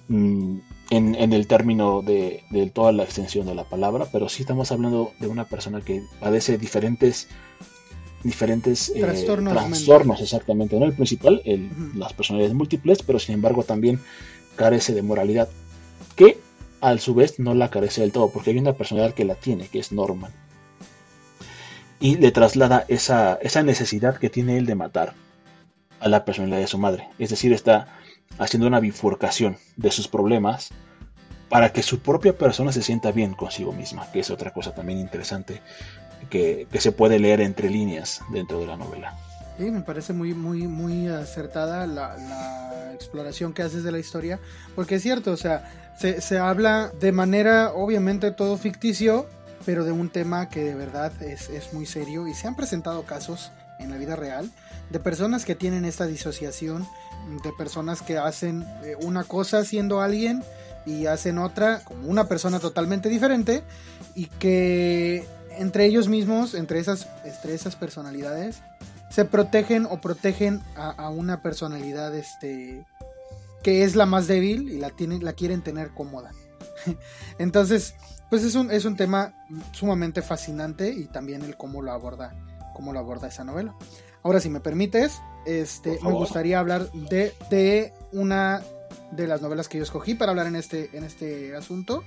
[0.08, 0.60] mm,
[0.92, 5.28] en, el término de, toda la extensión de la palabra, pero sí estamos hablando de
[5.28, 7.28] una persona que padece diferentes
[8.24, 10.86] diferentes eh, trastornos, exactamente, ¿no?
[10.86, 14.00] El principal, el, las personalidades múltiples, pero sin embargo también
[14.56, 15.50] carece de moralidad,
[16.18, 16.38] que
[16.82, 19.68] a su vez no la carece del todo, porque hay una personalidad que la tiene,
[19.68, 20.34] que es Norman.
[22.00, 25.14] Y le traslada esa, esa necesidad que tiene él de matar
[26.00, 27.08] a la personalidad de su madre.
[27.18, 27.88] Es decir, está
[28.38, 30.70] haciendo una bifurcación de sus problemas
[31.50, 35.00] para que su propia persona se sienta bien consigo misma, que es otra cosa también
[35.00, 35.62] interesante
[36.30, 39.16] que, se puede leer entre líneas dentro de la novela.
[39.58, 42.16] Sí, me parece muy, muy, muy acertada la,
[42.94, 44.40] exploración que haces de la historia,
[44.76, 49.28] porque es cierto, o sea, se, se, habla de manera obviamente todo ficticio,
[49.68, 53.04] pero de un tema que de verdad es, es muy serio y se han presentado
[53.04, 54.50] casos en la vida real
[54.90, 56.88] de personas que tienen esta disociación,
[57.44, 60.44] de personas que hacen eh, una cosa siendo alguien
[60.86, 63.64] y hacen otra como una persona totalmente diferente
[64.16, 68.62] y que entre ellos mismos, entre esas, entre esas personalidades,
[69.18, 72.86] se protegen o protegen a, una personalidad este,
[73.64, 76.34] que es la más débil y la, tienen, la quieren tener cómoda.
[77.40, 77.96] Entonces,
[78.30, 79.34] pues es un, es un tema
[79.72, 82.36] sumamente fascinante y también el cómo lo aborda,
[82.76, 83.74] cómo lo aborda esa novela.
[84.22, 88.62] Ahora, si me permites, este, me gustaría hablar de, de, una
[89.14, 92.04] de las novelas que yo escogí para hablar en este, en este asunto.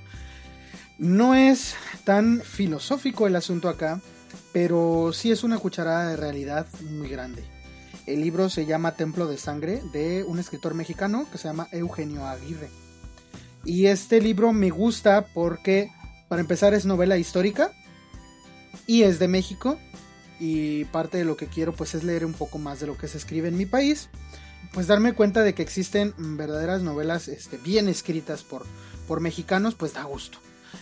[0.97, 4.01] No es tan filosófico el asunto acá,
[4.53, 7.45] pero sí es una cucharada de realidad muy grande.
[8.07, 12.27] El libro se llama Templo de Sangre de un escritor mexicano que se llama Eugenio
[12.27, 12.69] Aguirre.
[13.65, 15.93] Y este libro me gusta porque,
[16.29, 17.73] para empezar, es novela histórica
[18.87, 19.79] y es de México.
[20.41, 23.09] Y parte de lo que quiero pues es leer un poco más de lo que
[23.09, 24.09] se escribe en mi país.
[24.73, 28.65] Pues darme cuenta de que existen verdaderas novelas este, bien escritas por,
[29.07, 30.39] por mexicanos, pues da gusto.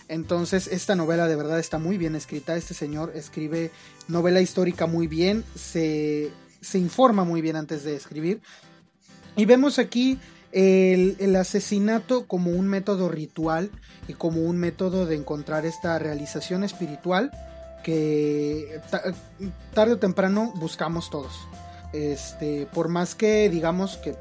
[0.07, 2.55] Entonces, esta novela de verdad está muy bien escrita.
[2.55, 3.71] Este señor escribe
[4.07, 6.31] novela histórica muy bien, se,
[6.73, 8.41] informa muy bien antes de escribir.
[9.35, 10.19] Y vemos aquí
[10.51, 13.71] el, asesinato como un método ritual
[14.07, 17.31] y como un método de encontrar esta realización espiritual
[17.83, 18.81] que
[19.73, 21.33] tarde o temprano buscamos todos.
[21.93, 24.15] Este, por más que digamos que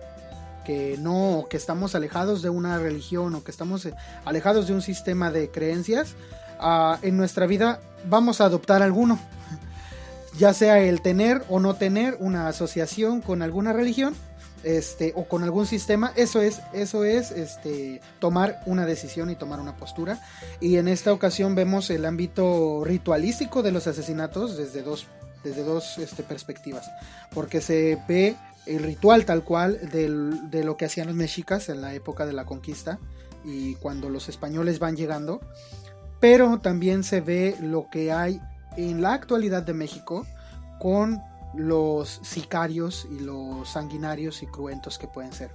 [0.68, 3.94] que no, que estamos alejados de una religión o que estamos eh,
[4.26, 6.14] alejados de un sistema de creencias,
[6.60, 9.18] ah, en nuestra vida vamos a adoptar alguno.
[10.38, 14.14] Ya sea el tener o no tener una asociación con alguna religión,
[14.62, 19.58] este, o con algún sistema, eso es, eso es este, tomar una decisión y tomar
[19.58, 20.20] una postura.
[20.60, 25.06] Y en esta ocasión vemos el ámbito ritualístico de los asesinatos desde dos,
[25.42, 26.88] desde dos este, perspectivas,
[27.34, 28.36] porque se ve
[28.68, 32.44] el ritual tal cual de lo que hacían los mexicas en la época de la
[32.44, 32.98] conquista
[33.44, 35.40] y cuando los españoles van llegando,
[36.20, 38.40] pero también se ve lo que hay
[38.76, 40.26] en la actualidad de México
[40.78, 41.20] con
[41.54, 45.50] los sicarios y los sanguinarios y cruentos que pueden ser.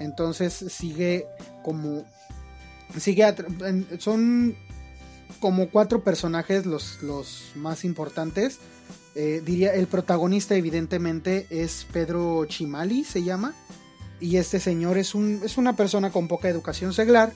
[0.00, 1.26] Entonces sigue
[1.62, 2.04] como
[2.98, 3.34] sigue
[3.98, 4.56] son
[5.40, 8.58] como cuatro personajes los, los más importantes
[9.18, 13.54] eh, diría, el protagonista evidentemente es Pedro Chimali, se llama.
[14.20, 17.32] Y este señor es, un, es una persona con poca educación seglar,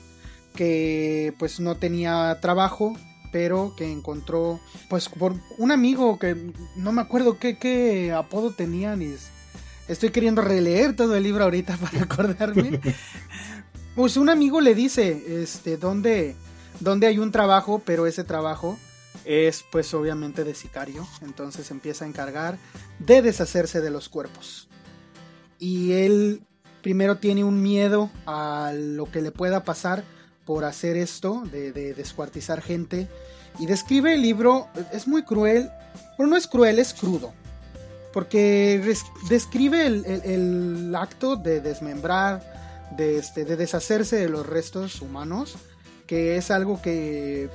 [0.55, 2.95] que pues no tenía trabajo,
[3.31, 8.95] pero que encontró, pues por un amigo que no me acuerdo qué, qué apodo tenía,
[8.95, 9.15] ni
[9.87, 12.79] estoy queriendo releer todo el libro ahorita para acordarme.
[13.95, 16.35] pues un amigo le dice, este, dónde,
[16.79, 18.77] dónde hay un trabajo, pero ese trabajo
[19.25, 22.57] es pues obviamente de sicario, entonces empieza a encargar
[22.99, 24.67] de deshacerse de los cuerpos.
[25.59, 26.41] Y él
[26.81, 30.03] primero tiene un miedo a lo que le pueda pasar
[30.45, 33.07] por hacer esto, de, descuartizar gente.
[33.59, 35.69] Y describe el libro, es muy cruel,
[36.17, 37.33] pero no es cruel, es crudo.
[38.13, 38.81] Porque
[39.29, 45.55] describe el, acto de desmembrar, de, este, de deshacerse de los restos humanos,
[46.07, 47.49] que es algo que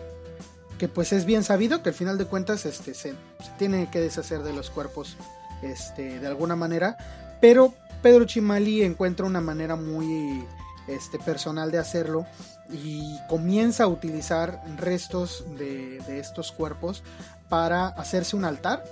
[0.78, 3.14] que pues es bien sabido que al final de cuentas este, se,
[3.58, 5.16] tiene que deshacer de los cuerpos
[5.62, 6.96] este, de alguna manera,
[7.40, 10.44] pero Pedro Chimali encuentra una manera muy
[10.86, 12.26] este, personal de hacerlo
[12.70, 17.02] y comienza a utilizar restos de, estos cuerpos
[17.48, 18.84] para hacerse un altar,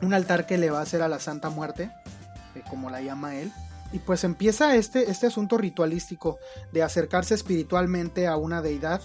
[0.00, 1.90] un altar que le va a hacer a la Santa Muerte,
[2.54, 3.52] eh, como la llama él,
[3.92, 6.38] y pues empieza este, este asunto ritualístico
[6.72, 9.00] de acercarse espiritualmente a una deidad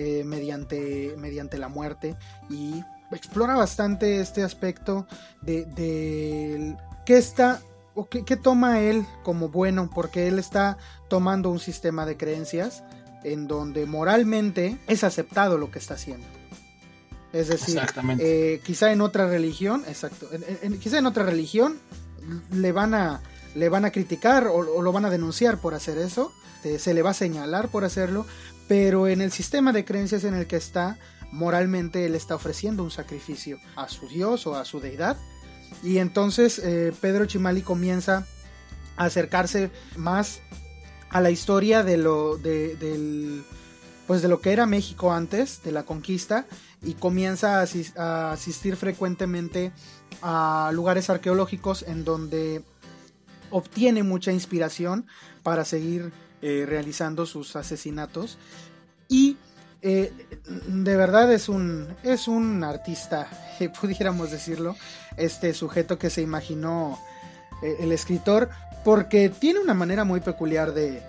[0.00, 2.16] eh, mediante, mediante la muerte
[2.48, 5.08] y explora bastante este aspecto
[5.42, 7.60] de, de qué está
[7.96, 12.84] o qué, toma él como bueno, porque él está tomando un sistema de creencias
[13.24, 16.24] en donde moralmente es aceptado lo que está haciendo.
[17.32, 17.80] Es decir,
[18.20, 20.28] eh, quizá en otra religión, exacto,
[20.80, 21.76] quizá en otra religión
[22.52, 23.20] le van a,
[23.56, 26.32] le van a criticar o, lo van a denunciar por hacer eso,
[26.62, 28.26] eh, se le va a señalar por hacerlo,
[28.68, 30.98] pero en el sistema de creencias en el que está,
[31.32, 35.16] moralmente él está ofreciendo un sacrificio a su Dios o a su deidad.
[35.82, 38.26] Y entonces eh, Pedro Chimali comienza
[38.96, 40.40] a acercarse más
[41.10, 43.42] a la historia de lo, de, del,
[44.06, 46.46] pues de lo que era México antes de la conquista
[46.82, 47.60] y comienza
[47.96, 49.72] a, asistir frecuentemente
[50.22, 52.62] a lugares arqueológicos en donde
[53.50, 55.06] obtiene mucha inspiración
[55.42, 58.38] para seguir eh, realizando sus asesinatos
[59.08, 59.36] y
[59.80, 60.12] eh,
[60.66, 63.28] de verdad es un, es un artista,
[63.80, 64.76] pudiéramos decirlo,
[65.16, 66.98] este sujeto que se imaginó
[67.62, 68.50] eh, el escritor,
[68.84, 71.02] porque tiene una manera muy peculiar de,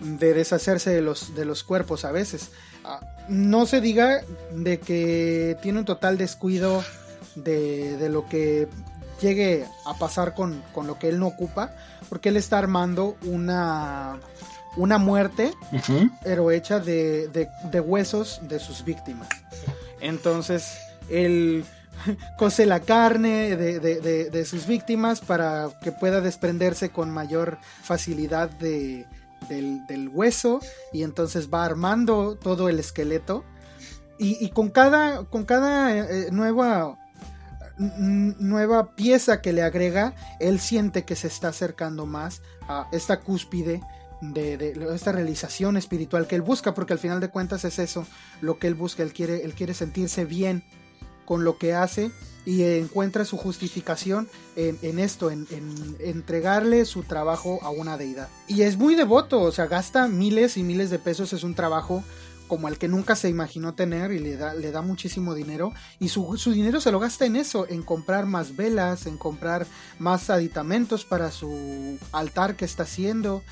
[0.00, 2.50] de deshacerse de los, de los cuerpos a veces.
[2.84, 6.82] Ah, no se diga de que tiene un total descuido
[7.34, 8.68] de, de lo que
[9.20, 11.74] llegue a pasar con, con, lo que él no ocupa,
[12.08, 14.18] porque él está armando una,
[14.78, 15.52] una muerte,
[16.22, 19.28] pero hecha de, de, huesos de sus víctimas.
[20.00, 20.78] Entonces,
[21.10, 21.64] él
[22.38, 29.06] cose la carne de, de, sus víctimas para que pueda desprenderse con mayor facilidad del,
[29.48, 30.60] del, hueso
[30.92, 33.44] y entonces va armando todo el esqueleto
[34.20, 36.98] y, con cada, con cada eh, nueva
[37.78, 43.80] nueva pieza que le agrega, él siente que se está acercando más a esta cúspide
[44.20, 48.06] de, esta realización espiritual que él busca, porque al final de cuentas es eso
[48.40, 50.62] lo que él busca, él quiere, él quiere sentirse bien
[51.24, 52.10] con lo que hace
[52.44, 55.46] y encuentra su justificación en, esto, en,
[56.00, 58.28] entregarle su trabajo a una deidad.
[58.46, 62.02] Y es muy devoto, o sea, gasta miles y miles de pesos, es un trabajo
[62.46, 66.08] como el que nunca se imaginó tener y le da, le da muchísimo dinero y
[66.08, 69.66] su, su, dinero se lo gasta en eso, en comprar más velas, en comprar
[69.98, 73.42] más aditamentos para su altar que está haciendo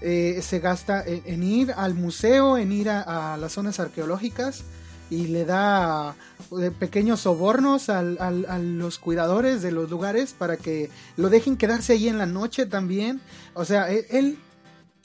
[0.00, 4.64] eh, se gasta en, ir al museo, en ir a, las zonas arqueológicas
[5.08, 6.16] y le da
[6.60, 12.08] eh, pequeños sobornos a los cuidadores de los lugares para que lo dejen quedarse ahí
[12.08, 13.20] en la noche también.
[13.54, 14.38] O sea, e, él,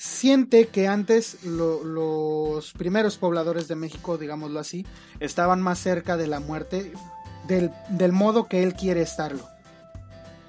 [0.01, 4.83] siente que antes los primeros pobladores de México, digámoslo así,
[5.19, 6.91] estaban más cerca de la muerte
[7.47, 9.47] del, del modo que él quiere estarlo.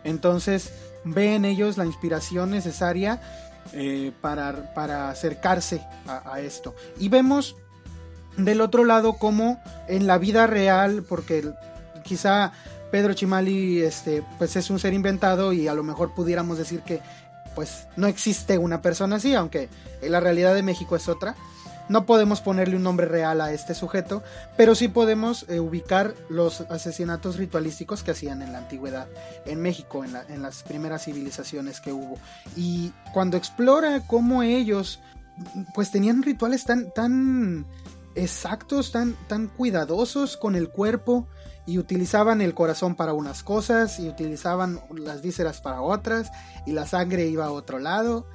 [0.05, 0.73] Entonces
[1.05, 3.21] ve en ellos la inspiración necesaria
[3.73, 6.75] eh, para, para, acercarse a, esto.
[6.99, 7.57] Y vemos
[8.37, 11.53] del otro lado como en la vida real, porque
[12.05, 12.53] quizá
[12.91, 17.01] Pedro Chimali este, pues es un ser inventado y a lo mejor pudiéramos decir que
[17.55, 19.69] pues no existe una persona así, aunque
[20.03, 21.35] la realidad de México es otra.
[21.89, 24.23] No podemos ponerle un nombre real a este sujeto,
[24.57, 29.09] pero sí podemos eh, ubicar los asesinatos ritualísticos que hacían en la antigüedad,
[29.47, 32.19] en México, en, las primeras civilizaciones que hubo.
[32.57, 35.01] Y cuando explora cómo ellos,
[35.75, 37.67] pues tenían rituales tan, tan
[38.15, 41.27] exactos, tan, tan cuidadosos con el cuerpo,
[41.67, 46.31] y utilizaban el corazón para unas cosas y utilizaban las vísceras para otras
[46.67, 48.27] y la sangre iba a otro lado.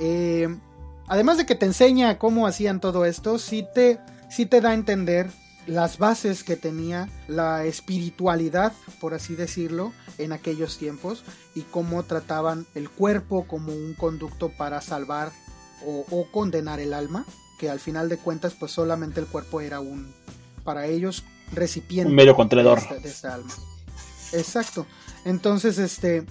[0.00, 0.48] Eh,
[1.08, 3.98] además de que te enseña cómo hacían todo esto, sí te,
[4.30, 5.30] sí te da a entender
[5.66, 12.66] las bases que tenía la espiritualidad, por así decirlo, en aquellos tiempos y cómo trataban
[12.74, 15.32] el cuerpo como un conducto para salvar
[15.86, 17.26] o, condenar el alma,
[17.58, 20.14] que al final de cuentas pues solamente el cuerpo era un,
[20.64, 22.08] para ellos, recipiente.
[22.08, 22.80] Un medio contenedor.
[23.02, 23.52] De, esta, alma.
[24.32, 24.86] Exacto.
[25.26, 26.24] Entonces, este,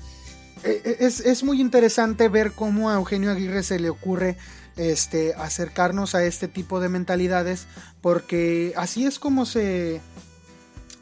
[0.64, 4.38] e, e, es, es muy interesante ver cómo a Eugenio Aguirre se le ocurre
[4.78, 7.68] este, acercarnos a este tipo de mentalidades,
[8.02, 10.02] porque así es como se,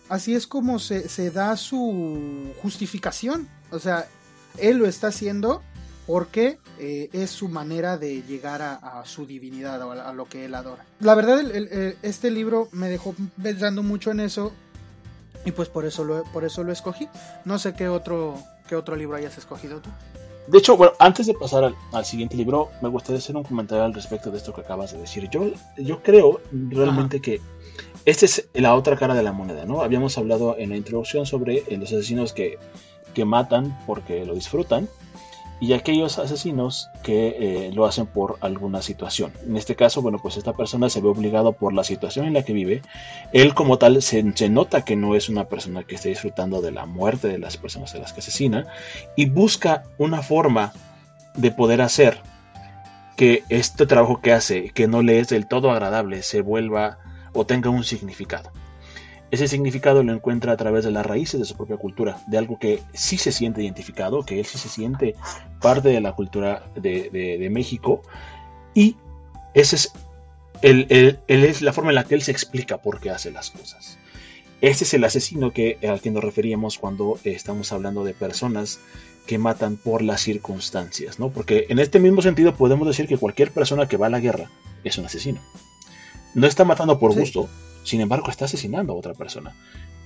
[0.10, 3.48] así es como se, se da su justificación.
[3.72, 4.08] O sea,
[4.58, 5.62] él lo está haciendo
[6.08, 10.56] porque eh, es su manera de llegar a, su divinidad o a, lo que él
[10.56, 10.86] adora.
[11.00, 11.40] La verdad,
[12.02, 14.52] este libro me dejó pensando mucho en eso
[15.46, 17.08] y pues por eso lo, por eso lo escogí.
[17.46, 19.90] No sé qué otro, qué otro libro hayas escogido tú.
[20.52, 23.94] De hecho, bueno, antes de pasar al, siguiente libro, me gustaría hacer un comentario al
[23.94, 25.30] respecto de esto que acabas de decir.
[25.30, 27.40] Yo, yo creo realmente que
[28.04, 29.82] esta es la otra cara de la moneda, ¿no?
[29.82, 32.58] Habíamos hablado en la introducción sobre los asesinos que,
[33.14, 34.90] que matan porque lo disfrutan
[35.62, 39.32] y aquellos asesinos que eh, lo hacen por alguna situación.
[39.46, 42.42] En este caso, bueno, pues esta persona se ve obligado por la situación en la
[42.42, 42.82] que vive.
[43.32, 46.88] Él como tal se, nota que no es una persona que esté disfrutando de la
[46.88, 48.66] muerte de las personas a las que asesina
[49.16, 50.74] y busca una forma
[51.36, 52.18] de poder hacer
[53.16, 56.98] que este trabajo que hace, que no le es del todo agradable, se vuelva
[57.34, 58.52] o tenga un significado.
[59.32, 62.60] Ese significado lo encuentra a través de las raíces de su propia cultura, de algo
[62.60, 65.16] que sí se siente identificado, que él sí se siente
[65.62, 68.02] parte de la cultura de, México,
[68.74, 68.98] y
[69.54, 69.94] esa es,
[70.62, 73.98] es la forma en la que él se explica por qué hace las cosas.
[74.62, 78.80] Este es el asesino que, al que nos referíamos cuando estamos hablando de personas
[79.26, 81.30] que matan por las circunstancias, ¿no?
[81.30, 84.52] Porque en este mismo sentido podemos decir que cualquier persona que va a la guerra
[84.84, 85.42] es un asesino.
[86.36, 87.50] No está matando por gusto,
[87.84, 89.56] sin embargo, está asesinando a otra persona.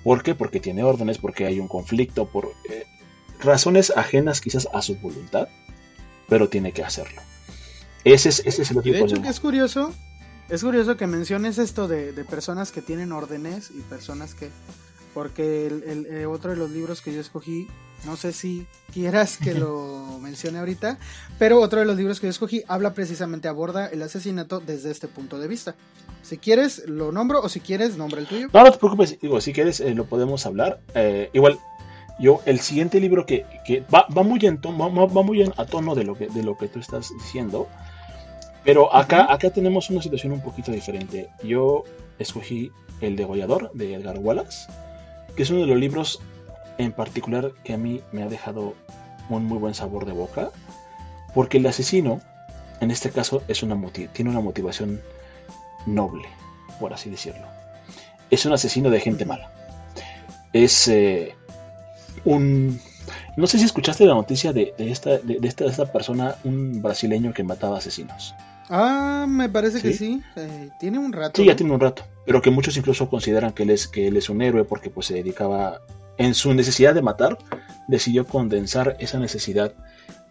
[0.04, 0.36] ¿Por qué?
[0.36, 2.86] Porque tiene órdenes, porque hay un conflicto, por eh,
[3.40, 5.48] razones ajenas quizás a su voluntad,
[6.30, 7.22] pero tiene que hacerlo.
[8.04, 9.92] Ese es, ese es el De hecho, que es curioso,
[10.48, 14.50] es curioso que menciones esto de, personas que tienen órdenes y personas que.
[15.16, 17.70] Porque el, eh, otro de los libros que yo escogí,
[18.06, 21.00] no sé si quieras que lo mencione ahorita,
[21.40, 25.08] pero otro de los libros que yo escogí habla precisamente, aborda el asesinato desde este
[25.08, 25.74] punto de vista.
[26.22, 28.50] Si quieres, lo nombro o si quieres, nombra el tuyo.
[28.52, 29.18] No, no te preocupes.
[29.22, 30.82] Digo, si quieres, eh, lo podemos hablar.
[30.96, 31.60] Eh, igual,
[32.20, 33.46] yo, el siguiente libro que,
[33.94, 37.10] va, muy, en va, muy a tono de lo, que, de lo que tú estás
[37.18, 37.70] diciendo.
[38.66, 41.30] Pero acá, acá tenemos una situación un poquito diferente.
[41.42, 41.86] Yo
[42.20, 44.68] escogí El degollador de Edgar Wallace,
[45.36, 46.20] que es uno de los libros
[46.78, 48.76] en particular que a mí me ha dejado
[49.30, 50.52] un muy buen sabor de boca.
[51.34, 52.22] Porque el asesino,
[52.80, 53.78] en este caso, es una
[54.14, 55.02] tiene una motivación
[55.86, 56.28] noble,
[56.80, 57.46] por así decirlo.
[58.30, 59.52] Es un asesino de gente mala.
[60.54, 61.36] Es eh,
[62.24, 62.80] un...
[63.36, 67.78] No sé si escuchaste la noticia de, esta, de, esta, persona, un brasileño que mataba
[67.78, 68.34] asesinos.
[68.70, 70.24] Ah, me parece que sí.
[70.38, 71.42] Eh, tiene un rato.
[71.42, 72.04] Sí, ya tiene un rato.
[72.26, 75.08] Pero que muchos incluso consideran que él es, que él es un héroe porque pues,
[75.08, 75.82] se dedicaba,
[76.18, 77.38] en su necesidad de matar,
[77.88, 79.74] decidió condensar esa necesidad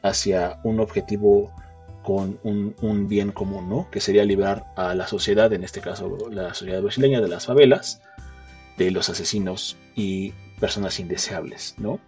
[0.03, 1.53] hacia un objetivo
[2.05, 3.89] con un, bien común, ¿no?
[3.91, 8.03] Que sería liberar a la sociedad, en este caso la sociedad brasileña, de las favelas,
[8.77, 11.99] de los asesinos y personas indeseables, ¿no?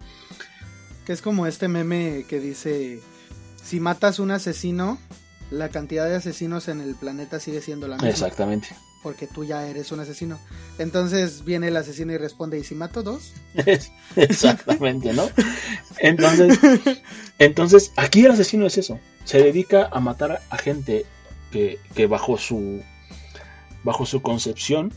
[1.05, 2.99] Que es como este meme que dice,
[3.63, 4.99] si matas un asesino,
[5.49, 8.09] la cantidad de asesinos en el planeta sigue siendo la misma.
[8.09, 8.67] Exactamente.
[9.07, 10.37] Porque tú ya eres un asesino.
[10.79, 13.31] Entonces viene el asesino y responde, ¿y si mato dos?
[14.17, 15.29] Exactamente, ¿no?
[15.99, 16.59] Entonces,
[17.39, 21.05] entonces, aquí el asesino es eso se dedica a matar a gente
[21.51, 22.81] que, bajo su
[23.83, 24.93] bajo su concepción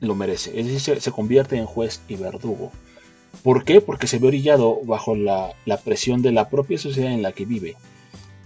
[0.00, 0.58] lo merece.
[0.58, 2.70] Es decir, se, convierte en juez y verdugo.
[3.42, 3.80] ¿Por qué?
[3.80, 5.54] Porque se ve orillado bajo la,
[5.84, 7.76] presión de la propia sociedad en la que vive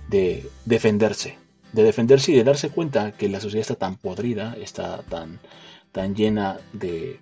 [0.08, 1.36] de defenderse.
[1.74, 5.40] De defenderse y de darse cuenta que la sociedad está tan podrida, está tan,
[5.92, 7.20] tan llena de,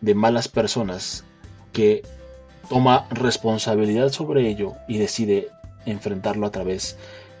[0.00, 1.24] de malas personas
[1.72, 2.02] que
[2.68, 5.48] toma responsabilidad sobre ello y decide
[5.86, 6.96] enfrentarlo a través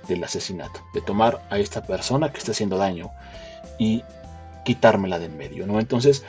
[0.08, 3.10] del asesinato, de tomar a esta persona que está haciendo daño
[3.78, 4.02] y
[4.64, 5.78] quitármela de en medio, ¿no?
[5.78, 6.24] Entonces,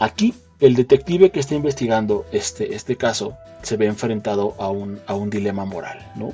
[0.00, 5.14] aquí el detective que está investigando este, este caso se ve enfrentado a un, a
[5.14, 6.32] un dilema moral, ¿no?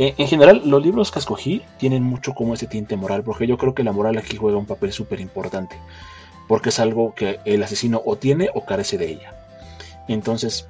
[0.00, 3.74] En, general, los libros que escogí tienen mucho como ese tinte moral, porque yo creo
[3.74, 5.76] que la moral aquí juega un papel súper importante,
[6.46, 9.34] porque es algo que el asesino o tiene o carece de ella.
[10.06, 10.68] Entonces,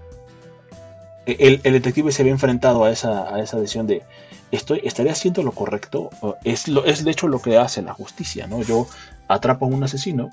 [1.26, 4.02] el, detective se ve enfrentado a esa, a esa decisión de
[4.50, 6.08] estoy, ¿estaré haciendo lo correcto?
[6.42, 8.62] Es, es de hecho lo que hace la justicia, ¿no?
[8.62, 8.86] Yo
[9.28, 10.32] atrapo a un asesino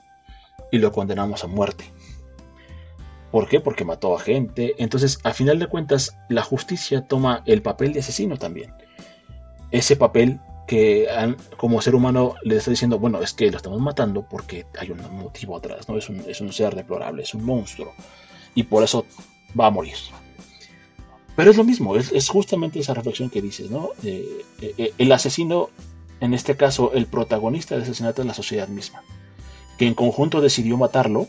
[0.72, 1.84] y lo condenamos a muerte.
[3.30, 3.60] ¿Por qué?
[3.60, 4.76] Porque mató a gente.
[4.78, 8.74] Entonces, a final de cuentas, la justicia toma el papel de asesino también.
[9.76, 11.06] Ese papel que
[11.58, 15.02] como ser humano le está diciendo, bueno, es que lo estamos matando porque hay un
[15.18, 15.98] motivo atrás, ¿no?
[15.98, 17.94] Es un, ser deplorable, es un monstruo.
[18.56, 19.06] Y por eso
[19.60, 19.98] va a morir.
[21.36, 23.90] Pero es lo mismo, es, justamente esa reflexión que dices, ¿no?
[24.02, 25.70] Eh, eh, el asesino,
[26.22, 29.04] en este caso, el protagonista del asesinato es la sociedad misma,
[29.78, 31.28] que en conjunto decidió matarlo,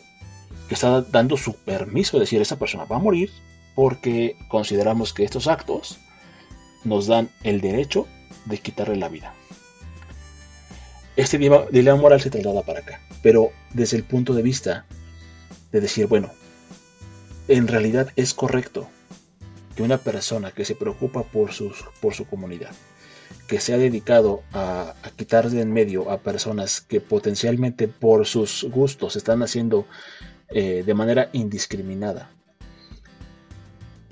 [0.69, 3.29] que está dando su permiso de decir, esa persona va a morir
[3.75, 5.97] porque consideramos que estos actos
[6.85, 8.07] nos dan el derecho
[8.47, 9.33] de quitarle la vida.
[11.15, 14.85] Este dilema moral se traslada para acá, pero desde el punto de vista
[15.71, 16.31] de decir, bueno,
[17.47, 18.87] en realidad es correcto
[19.75, 22.71] que una persona que se preocupa por, sus, por su comunidad,
[23.47, 28.65] que se ha dedicado a, quitar de en medio a personas que potencialmente por sus
[28.69, 29.87] gustos están haciendo
[30.49, 32.29] eh, de manera indiscriminada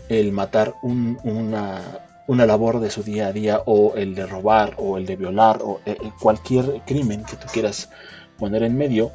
[0.10, 4.98] el matar una, una, labor de su día a día o el de robar o
[4.98, 7.90] el de violar o eh, cualquier crimen que tú quieras
[8.38, 9.12] poner en medio,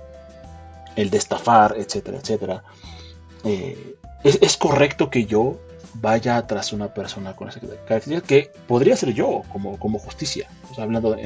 [0.96, 2.62] el de estafar, etcétera, etcétera.
[3.44, 5.58] Eh, es, correcto que yo
[5.94, 10.48] vaya tras una persona con esa característica que podría ser yo como, como justicia,
[10.78, 11.16] hablando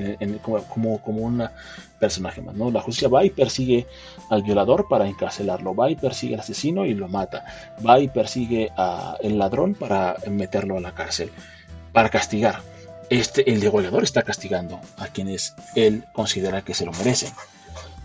[0.42, 1.48] como, como, un
[1.98, 2.70] personaje más, ¿no?
[2.70, 3.86] La justicia va y persigue
[4.30, 7.44] al violador para encarcelarlo, va y persigue al asesino y lo mata,
[7.86, 11.30] va y persigue al ladrón para meterlo a la cárcel,
[11.94, 12.60] para castigar.
[13.08, 17.30] Este, el degollador está castigando a quienes él considera que se lo merecen.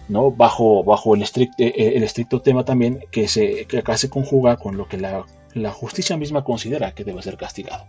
[0.10, 0.32] ¿no?
[0.32, 4.10] bajo, bajo el, estricto, eh, eh, el estricto tema también que, se, que acá se
[4.10, 5.24] conjuga con lo que la,
[5.72, 7.86] justicia misma considera que debe ser castigado.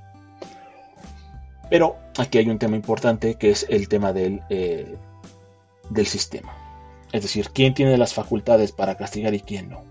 [1.69, 4.97] Pero aquí hay un tema importante que es el tema del, eh,
[5.89, 6.55] del sistema.
[7.13, 9.85] Es decir, quién tiene las facultades para castigar y quién no.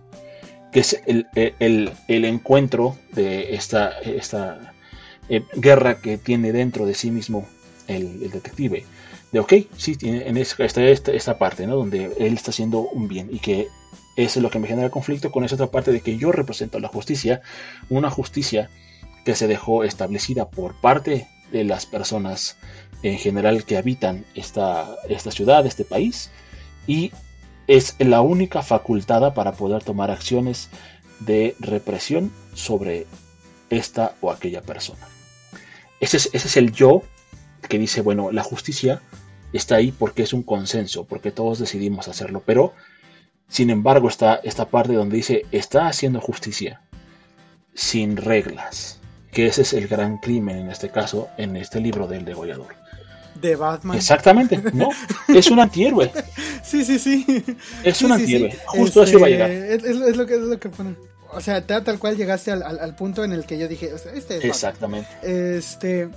[0.72, 4.74] Que es el, el, encuentro de esta, esta
[5.56, 7.48] guerra que tiene dentro de sí mismo
[7.88, 8.86] el detective
[9.32, 11.76] de, ok, sí, en esta, esta, esta parte, ¿no?
[11.76, 13.68] Donde él está haciendo un bien y que
[14.16, 16.80] eso es lo que me genera conflicto con esa otra parte de que yo represento
[16.80, 17.42] la justicia,
[17.90, 18.70] una justicia
[19.26, 22.58] que se dejó establecida por parte de las personas
[23.04, 26.32] en general que habitan esta, esta ciudad, este país,
[26.88, 27.12] y
[27.68, 30.70] es la única facultada para poder tomar acciones
[31.20, 33.06] de represión sobre
[33.70, 35.08] esta o aquella persona.
[36.00, 37.04] Ese es, ese es el yo
[37.68, 39.02] que dice, bueno, la justicia
[39.54, 42.74] está ahí porque es un consenso, porque todos decidimos hacerlo, pero
[43.48, 46.82] sin embargo está esta parte donde dice, está haciendo justicia
[47.74, 49.00] sin reglas,
[49.32, 52.76] que ese es el gran crimen en este caso, en este libro del degollador.
[53.42, 53.96] De Batman.
[53.96, 54.90] Exactamente, ¿no?
[55.30, 56.12] Es un antihéroe.
[56.62, 57.26] Sí, sí, sí.
[57.84, 58.54] Es un antihéroe.
[58.66, 59.50] Justo así va a llegar.
[59.50, 60.96] Este, es, lo que, es lo que pone.
[61.32, 64.46] O sea, tal cual llegaste al, al, punto en el que yo dije, este es
[64.46, 65.10] Exactamente.
[65.22, 66.10] Este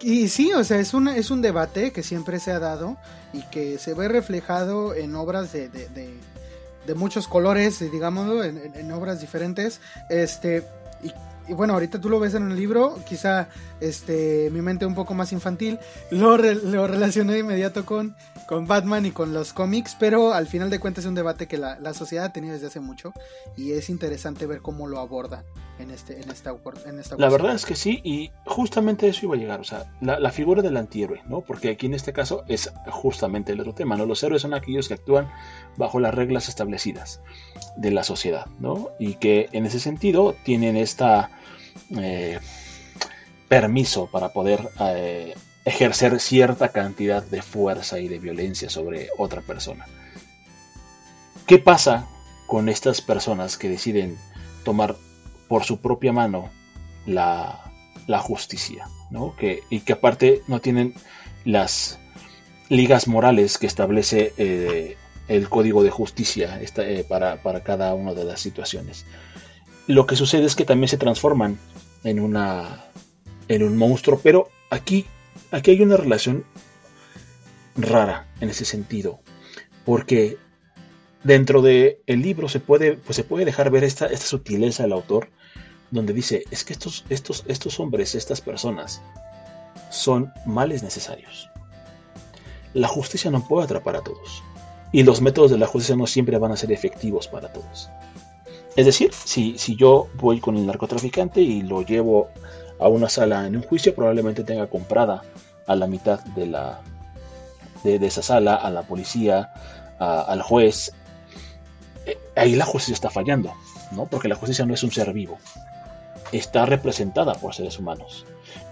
[0.00, 2.96] y, sí, o sea, es un, es un debate que siempre se ha dado
[3.32, 9.80] y que se ve reflejado en obras de, de, muchos colores, digámoslo, en, obras diferentes.
[10.10, 10.64] Este,
[11.02, 11.12] y,
[11.52, 13.48] bueno, ahorita tú lo ves en el libro, quizá
[13.80, 15.78] este, mi mente un poco más infantil
[16.10, 18.14] lo, lo relacioné de inmediato con
[18.52, 21.56] con Batman y con los cómics, pero al final de cuentas es un debate que
[21.56, 23.14] la, sociedad ha tenido desde hace mucho
[23.56, 25.44] y es interesante ver cómo lo aborda
[25.78, 29.36] en, este, en, esta, en esta La verdad es que sí, y justamente eso iba
[29.36, 31.40] a llegar, o sea, la, figura del antihéroe, ¿no?
[31.40, 34.04] Porque aquí en este caso es justamente el otro tema, ¿no?
[34.04, 35.30] Los héroes son aquellos que actúan
[35.78, 37.22] bajo las reglas establecidas
[37.76, 38.90] de la sociedad, ¿no?
[38.98, 41.30] Y que en ese sentido tienen esta...
[41.96, 42.38] Eh,
[43.48, 49.86] permiso para poder eh, ejercer cierta cantidad de fuerza y de violencia sobre otra persona.
[51.46, 52.08] ¿Qué pasa
[52.46, 54.16] con estas personas que deciden
[54.64, 54.96] tomar
[55.48, 56.50] por su propia mano
[57.04, 57.58] la,
[58.22, 58.86] justicia?
[59.10, 59.34] ¿no?
[59.68, 60.94] Y que aparte no tienen
[61.44, 61.98] las
[62.70, 64.96] ligas morales que establece eh,
[65.28, 66.58] el código de justicia
[67.08, 69.04] para, cada una de las situaciones.
[69.86, 71.58] Lo que sucede es que también se transforman
[72.04, 72.84] en, una,
[73.48, 75.06] en un monstruo, pero aquí
[75.50, 76.44] aquí hay una relación
[77.76, 79.20] rara en ese sentido,
[79.84, 80.38] porque
[81.24, 84.92] dentro del el libro se puede, pues se puede dejar ver esta, esta sutileza del
[84.92, 85.30] autor,
[85.90, 89.02] donde dice, es que estos, estos, estos hombres, estas personas,
[89.90, 91.50] son males necesarios.
[92.72, 94.42] La justicia no puede atrapar a todos,
[94.90, 97.90] y los métodos de la justicia no siempre van a ser efectivos para todos.
[98.74, 102.30] Es decir, si, si yo voy con el narcotraficante y lo llevo
[102.78, 105.22] a una sala en un juicio, probablemente tenga comprada
[105.66, 106.80] a la mitad de, la,
[107.84, 109.52] de, esa sala, a la policía,
[109.98, 110.92] al juez.
[112.06, 113.52] Eh, ahí la justicia está fallando,
[113.92, 114.06] ¿no?
[114.06, 115.38] Porque la justicia no es un ser vivo.
[116.32, 118.24] Está representada por seres humanos.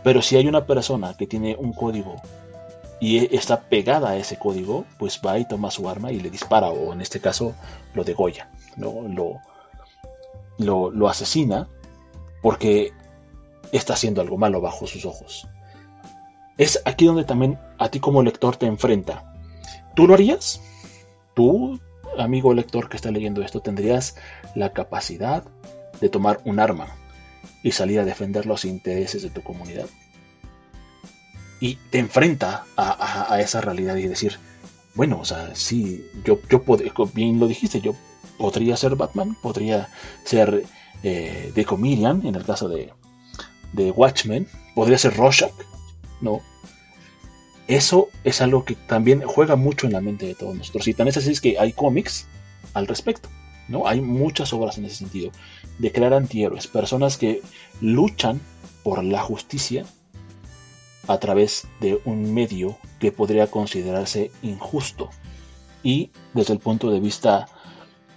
[0.02, 2.16] Pero si hay una persona que tiene un código
[3.00, 6.30] y e, está pegada a ese código, pues va y toma su arma y le
[6.30, 7.54] dispara, o en este caso
[7.94, 9.02] lo degolla, ¿no?
[9.02, 9.40] lo,
[10.60, 11.68] lo, asesina
[12.42, 12.92] porque
[13.72, 15.48] está haciendo algo malo bajo sus ojos.
[16.58, 19.34] Es aquí donde también a ti como lector te enfrenta.
[19.96, 20.60] ¿Tú lo harías?
[21.34, 21.80] ¿Tú,
[22.18, 24.16] amigo lector que está leyendo esto, tendrías
[24.54, 25.44] la capacidad
[26.00, 26.88] de tomar un arma
[27.62, 29.86] y salir a defender los intereses de tu comunidad?
[31.60, 34.38] Y te enfrenta a, esa realidad y decir,
[34.94, 36.62] bueno, o sea, sí, yo, yo
[37.12, 37.94] bien lo dijiste, yo
[38.40, 39.90] podría ser Batman, podría
[40.24, 40.64] ser
[41.02, 42.90] eh, de Comedian en el caso de,
[43.74, 45.52] de Watchmen, podría ser Rorschach,
[46.22, 46.40] ¿no?
[47.68, 50.88] Eso es algo que también juega mucho en la mente de todos nosotros.
[50.88, 52.26] Y también es así es que hay cómics
[52.72, 53.28] al respecto,
[53.68, 53.86] ¿no?
[53.86, 55.30] Hay muchas obras en ese sentido,
[55.78, 57.42] de crear antihéroes, personas que
[57.82, 58.40] luchan
[58.82, 59.84] por la justicia
[61.08, 65.10] a través de un medio que podría considerarse injusto
[65.82, 67.46] y desde el punto de vista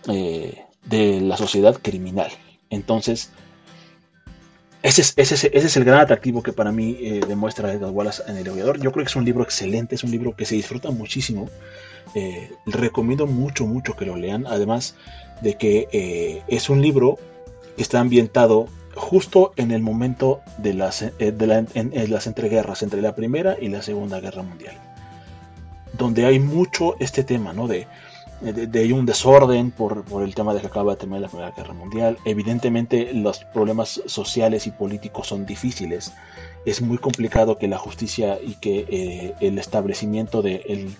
[0.07, 2.31] eh, de la sociedad criminal.
[2.69, 3.31] Entonces,
[4.81, 8.37] ese es, ese, es, el gran atractivo que para mí eh, demuestra Edgar Wallace en
[8.37, 8.79] El Aviador.
[8.79, 11.49] Yo creo que es un libro excelente, es un libro que se disfruta muchísimo.
[12.15, 14.45] Eh, recomiendo mucho, mucho que lo lean.
[14.47, 14.95] Además
[15.41, 17.17] de que es un libro
[17.75, 23.57] que está ambientado justo en el momento de las, de las entreguerras, entre la Primera
[23.59, 24.75] y la Segunda Guerra Mundial
[25.97, 27.67] donde hay mucho este tema, ¿no?
[27.67, 27.87] De,
[28.43, 32.17] de, un desorden por, el tema de que acaba de terminar la Primera Guerra Mundial.
[32.25, 36.11] Evidentemente los problemas sociales y políticos son difíciles.
[36.65, 40.95] Es muy complicado que la justicia y que eh, el establecimiento de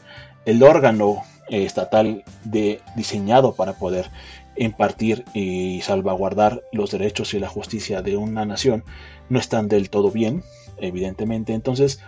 [0.45, 4.09] el, órgano eh, estatal de, diseñado para poder
[4.55, 8.83] impartir y salvaguardar los derechos y la justicia de una nación
[9.29, 10.43] no están del todo bien,
[10.77, 11.53] evidentemente.
[11.53, 11.99] Entonces,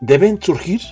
[0.00, 0.82] deben surgir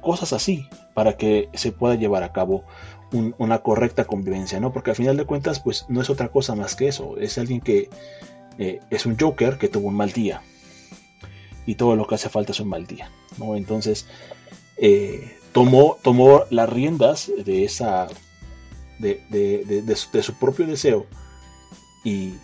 [0.00, 2.64] cosas así para que se pueda llevar a cabo
[3.12, 4.72] una correcta convivencia, ¿no?
[4.72, 7.16] Porque al final de cuentas, pues no es otra cosa más que eso.
[7.18, 7.88] Es alguien que
[8.58, 10.42] eh, es un Joker que tuvo un mal día.
[11.66, 13.56] Y todo lo que hace falta es un mal día, ¿no?
[13.56, 14.06] Entonces,
[14.76, 18.08] eh, tomó, tomó las riendas de esa.
[18.98, 21.06] De, de, su, propio deseo
[22.02, 22.34] y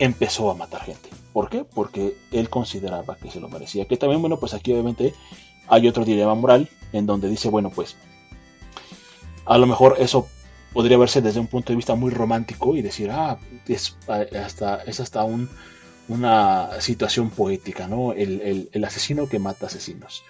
[0.00, 1.10] empezó a matar gente.
[1.32, 1.62] ¿Por qué?
[1.62, 3.84] Porque él consideraba que se lo merecía.
[3.84, 5.14] Que también, bueno, pues aquí obviamente
[5.68, 7.96] hay otro dilema moral en donde dice, bueno, pues
[9.48, 10.28] a lo mejor eso
[10.72, 15.24] podría verse desde un punto de vista muy romántico y decir, ah, es hasta,
[16.08, 18.12] una situación poética, ¿no?
[18.12, 20.24] El, el, asesino que mata asesinos.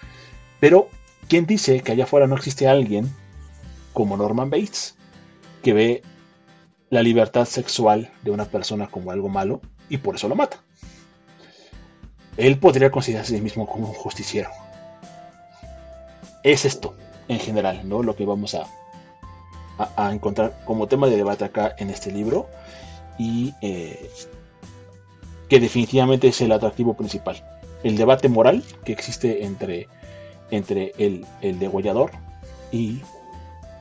[0.59, 0.89] Pero,
[1.27, 3.13] ¿quién dice que allá afuera no existe alguien
[3.93, 4.95] como Norman Bates
[5.61, 6.01] que ve
[6.89, 10.63] la libertad sexual de una persona como algo malo y por eso lo mata?
[12.37, 14.49] Él podría considerarse a sí mismo como un justiciero
[16.43, 16.95] es esto
[17.27, 18.03] en general, ¿no?
[18.03, 18.65] Lo que vamos a,
[19.79, 22.47] a, encontrar como tema de debate acá en este libro
[23.17, 24.11] y eh,
[25.47, 27.43] que definitivamente es el atractivo principal.
[27.83, 29.87] El debate moral que existe entre,
[30.51, 32.11] entre el, el degollador
[32.71, 33.01] y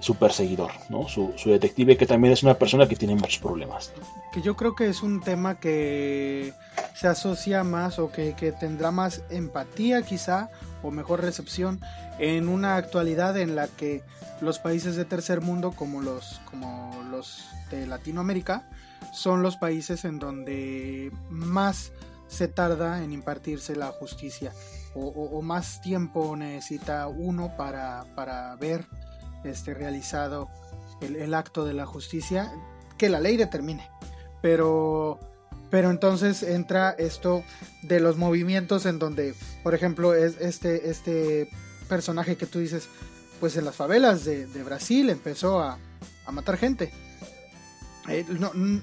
[0.00, 1.08] su perseguidor, ¿no?
[1.08, 3.92] Su, su, detective que también es una persona que tiene muchos problemas.
[4.32, 6.52] Que yo creo que es un tema que
[6.94, 10.50] se asocia más o que, que tendrá más empatía quizá
[10.82, 11.80] o mejor recepción
[12.18, 14.02] en una actualidad en la que
[14.40, 18.68] los países de tercer mundo como los, como los de Latinoamérica
[19.12, 21.92] son los países en donde más
[22.28, 24.52] se tarda en impartirse la justicia
[24.94, 28.86] o, más tiempo necesita uno para, para ver
[29.44, 30.48] este, realizado
[31.00, 32.52] el, el, acto de la justicia
[32.96, 33.88] que la ley determine.
[34.42, 35.20] Pero,
[35.70, 37.44] pero entonces entra esto
[37.82, 41.48] de los movimientos en donde, por ejemplo, es este, este
[41.88, 42.88] personaje que tú dices,
[43.40, 45.78] pues en las favelas de, Brasil empezó a,
[46.30, 46.92] matar gente.
[48.08, 48.24] Eh,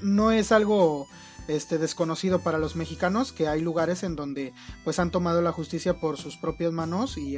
[0.02, 1.08] no, es algo
[1.48, 5.96] este, desconocido para los mexicanos, que hay lugares en donde pues han tomado la justicia
[5.96, 7.38] por sus propias manos y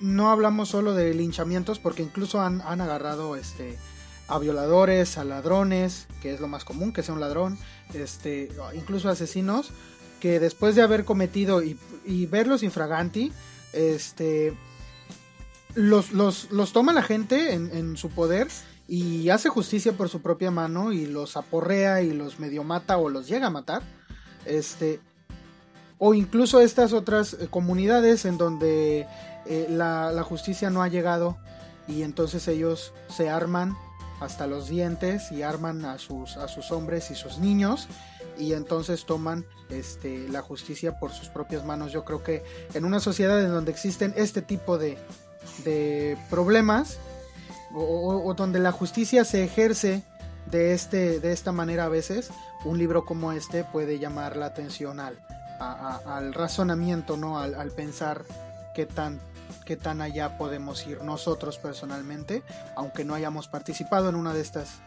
[0.00, 3.78] no hablamos solo de linchamientos, porque incluso han, agarrado este,
[4.28, 7.58] a violadores, a ladrones, que es lo más común, que sea un ladrón,
[7.94, 9.70] este, incluso asesinos,
[10.20, 13.32] que después de haber cometido y, y verlos infraganti,
[13.72, 14.54] este,
[15.74, 18.48] los, los, los toma la gente en, su poder
[18.88, 23.10] y hace justicia por su propia mano y los aporrea y los medio mata o
[23.10, 23.82] los llega a matar.
[24.46, 25.00] Este,
[25.98, 29.06] o incluso estas otras eh, comunidades en donde
[29.46, 31.36] eh, la, la, justicia no ha llegado
[31.88, 33.76] y entonces ellos se arman
[34.20, 37.88] hasta los dientes y arman a sus, a sus hombres y sus niños
[38.38, 41.92] y entonces toman este, la justicia por sus propias manos.
[41.92, 42.44] Yo creo que
[42.74, 44.98] en una sociedad en donde existen este tipo de,
[45.64, 46.98] de problemas
[47.74, 50.02] o, donde la justicia se ejerce
[50.50, 52.30] de, este, de esta manera a veces,
[52.64, 55.18] un libro como este puede llamar la atención al,
[55.58, 57.38] al razonamiento, ¿no?
[57.38, 58.24] Al, al, pensar
[58.74, 59.20] qué tan,
[59.66, 62.42] qué tan allá podemos ir nosotros personalmente,
[62.76, 64.80] aunque no hayamos participado en una de estas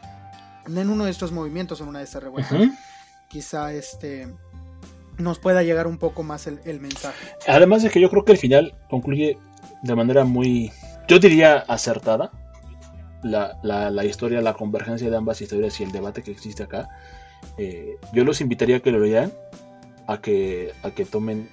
[0.66, 2.60] en uno de estos movimientos, en una de estas revueltas.
[3.28, 4.28] Quizá este
[5.20, 7.36] nos pueda llegar un poco más el, mensaje.
[7.48, 9.38] Además de que yo creo que el final concluye
[9.84, 10.72] de manera muy,
[11.08, 12.32] yo diría acertada,
[13.22, 16.88] la, la, historia, la convergencia de ambas historias y el debate que existe acá.
[17.58, 19.34] Eh, yo los invitaría a que lo lean.
[20.08, 21.50] a que, a que tomen,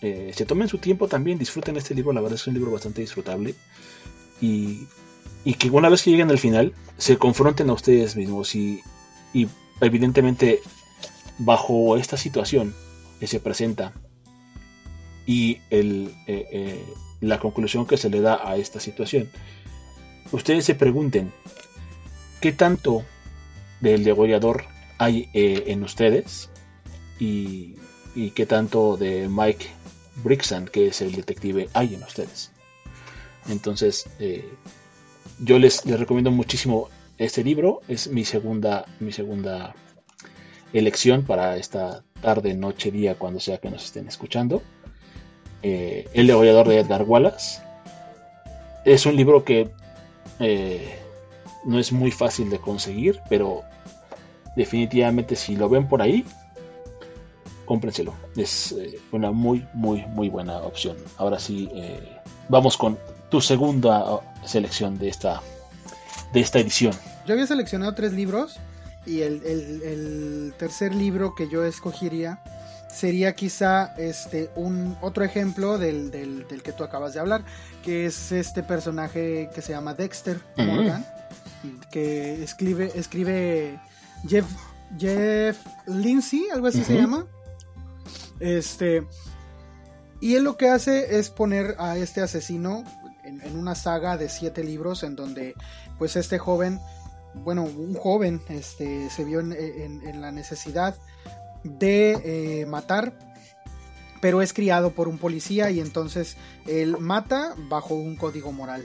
[0.00, 3.00] eh, se tomen su tiempo también, disfruten este libro, la verdad es un libro bastante
[3.00, 3.54] disfrutable.
[4.40, 4.88] Y,
[5.58, 8.80] que una vez que lleguen al final, se confronten a ustedes mismos y,
[9.32, 9.48] y
[9.80, 10.60] evidentemente
[11.38, 12.74] bajo esta situación
[13.20, 13.92] que se presenta
[15.26, 16.84] y eh, eh,
[17.20, 19.30] la conclusión que se le da a esta situación,
[20.32, 21.32] ustedes se pregunten
[22.40, 23.04] qué tanto
[23.80, 24.64] del degollador
[24.98, 26.50] hay en ustedes
[27.20, 27.76] y,
[28.14, 29.66] y, qué tanto de Mike
[30.22, 32.50] Brixan, que es el detective, hay en ustedes.
[33.48, 34.06] Entonces,
[35.40, 36.88] yo les, les recomiendo muchísimo
[37.18, 39.74] este libro, es mi segunda, mi segunda
[40.72, 44.62] elección para esta tarde, noche, día, cuando sea que nos estén escuchando.
[45.62, 47.60] Eh, el degollador de Edgar Wallace.
[48.84, 49.70] Es un libro que
[50.40, 50.98] eh,
[51.64, 53.62] no es muy fácil de conseguir, pero
[54.56, 56.24] definitivamente si lo ven por ahí,
[57.64, 58.14] cómprenselo.
[58.36, 60.96] Es eh, una muy, muy, muy buena opción.
[61.16, 61.68] Ahora sí,
[62.48, 62.98] vamos con
[63.30, 65.40] tu segunda selección de esta,
[66.32, 66.94] de esta edición.
[67.26, 68.58] Yo había seleccionado tres libros
[69.06, 72.40] y el, el tercer libro que yo escogería
[72.92, 77.44] sería quizá este un otro ejemplo del, del, que tú acabas de hablar,
[77.82, 81.04] que es este personaje que se llama Dexter Morgan,
[81.90, 83.80] que escribe, escribe
[84.28, 84.46] Jeff,
[84.98, 87.26] Jeff Lindsay, algo así se llama.
[88.42, 89.06] Este.
[90.20, 92.84] Y él lo que hace es poner a este asesino
[93.24, 95.54] en, una saga de siete libros en donde
[95.98, 96.80] pues este joven,
[97.34, 100.96] bueno, un joven, este, se vio en, la necesidad
[101.64, 103.12] de eh, matar,
[104.20, 106.36] pero es criado por un policía y entonces
[106.66, 108.84] él mata bajo un código moral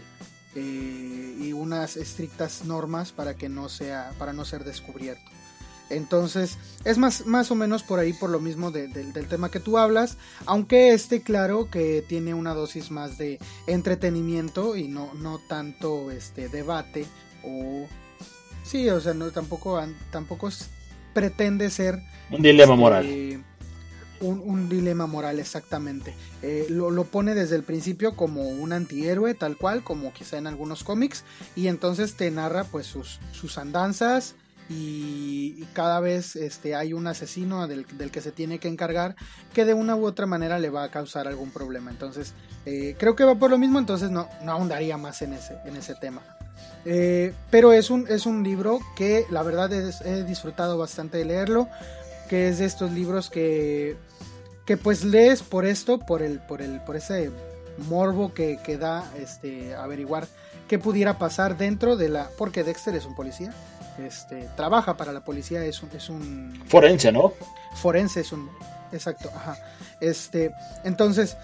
[0.55, 5.32] eh, y unas estrictas normas para que no sea, para no ser descubierto.
[5.89, 9.77] Entonces, es más, más o menos por ahí, por lo mismo del tema que tú
[9.77, 16.11] hablas, aunque esté claro que tiene una dosis más de entretenimiento y no, no tanto
[16.11, 17.05] este debate
[17.43, 17.88] o...
[18.63, 19.81] Sí, o sea, no, tampoco,
[20.11, 20.49] tampoco
[21.13, 23.43] pretende ser un dilema este, moral.
[24.19, 26.13] Un, dilema moral, exactamente.
[26.41, 30.83] Eh, lo, pone desde el principio como un antihéroe, tal cual, como quizá en algunos
[30.83, 31.23] cómics,
[31.55, 34.35] y entonces te narra pues sus, sus andanzas
[34.70, 39.15] y, cada vez este, hay un asesino del, que se tiene que encargar
[39.53, 41.91] que de una u otra manera le va a causar algún problema.
[41.91, 42.34] Entonces,
[42.65, 45.76] eh, creo que va por lo mismo, entonces no, no ahondaría más en ese, en
[45.76, 46.24] ese tema.
[46.86, 51.68] Eh, pero es un, es un libro que la verdad he disfrutado bastante de leerlo
[52.28, 53.97] que es de estos libros que,
[54.65, 57.32] que pues lees por esto, por el, por el, por ese
[57.89, 60.28] morbo que, que da este averiguar
[60.68, 62.30] qué pudiera pasar dentro de la.
[62.38, 63.53] porque Dexter es un policía.
[63.97, 67.33] Este, trabaja para la policía, es un, es un forense, ¿no?
[67.75, 68.49] Forense es un.
[68.91, 69.57] Exacto, ajá.
[69.99, 70.53] Este.
[70.83, 71.37] Entonces.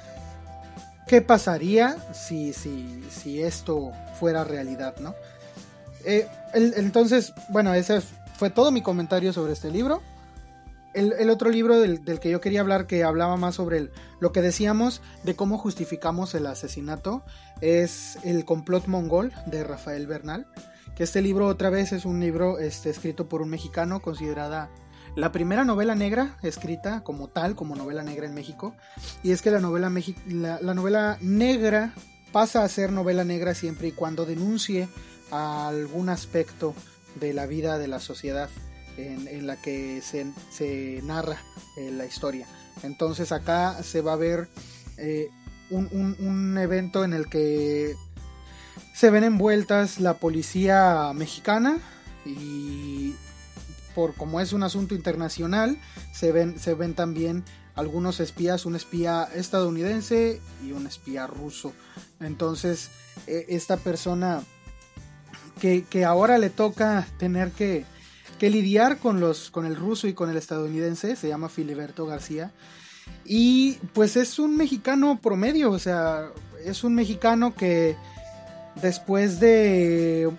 [1.05, 5.13] ¿Qué pasaría si, si, si esto fuera realidad, no?
[6.05, 7.99] Eh, entonces, bueno, ese
[8.37, 10.01] fue todo mi comentario sobre este libro
[10.93, 13.89] el, otro libro del, que yo quería hablar, que hablaba más sobre
[14.19, 17.23] lo que decíamos de cómo justificamos el asesinato,
[17.61, 20.47] es El complot mongol de Rafael Bernal.
[20.95, 24.69] Que este libro otra vez es un libro este, escrito por un mexicano, considerada
[25.15, 28.75] la primera novela negra escrita como tal, como novela negra en México.
[29.21, 29.91] Y es que la novela,
[30.27, 31.93] la novela negra
[32.31, 34.87] pasa a ser novela negra siempre y cuando denuncie
[35.31, 36.73] algún aspecto
[37.19, 38.49] de la vida de la sociedad
[38.97, 41.37] en, la que se, narra
[41.77, 42.47] eh, la historia.
[42.81, 44.49] Entonces acá se va a ver
[44.97, 45.29] eh,
[45.69, 47.95] un, evento en el que
[48.93, 51.77] se ven envueltas la policía mexicana
[52.25, 53.15] y
[53.95, 55.77] por como es un asunto internacional
[56.13, 57.43] se ven, se ven también
[57.75, 61.73] algunos espías, un espía estadounidense y un espía ruso.
[62.19, 62.91] Entonces
[63.27, 64.43] eh, esta persona
[65.59, 67.85] que, que ahora le toca tener que
[68.43, 72.51] que lidiar con, los, con el ruso y con el estadounidense, se llama Filiberto García.
[73.25, 76.29] Y pues es un mexicano promedio, o sea,
[76.63, 77.95] es un mexicano que
[78.83, 80.29] después de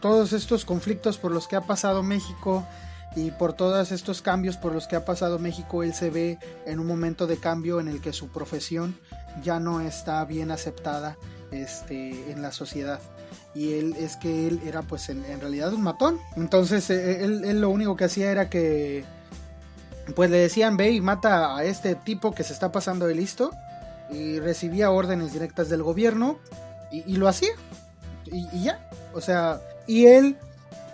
[0.00, 2.66] todos estos conflictos por los que ha pasado México
[3.16, 6.80] y por todos estos cambios por los que ha pasado México, él se ve en
[6.80, 8.98] un momento de cambio en el que su profesión
[9.42, 11.16] ya no está bien aceptada
[11.52, 13.00] este, en la sociedad
[13.54, 16.18] y él es que él era pues en, realidad un matón.
[16.36, 19.04] Entonces eh, él, lo único que hacía era que
[20.16, 23.52] pues le decían ve y mata a este tipo que se está pasando de listo
[24.10, 26.38] y recibía órdenes directas del gobierno
[26.90, 27.50] y, lo hacía
[28.32, 28.90] y, ya.
[29.14, 30.36] O sea, y él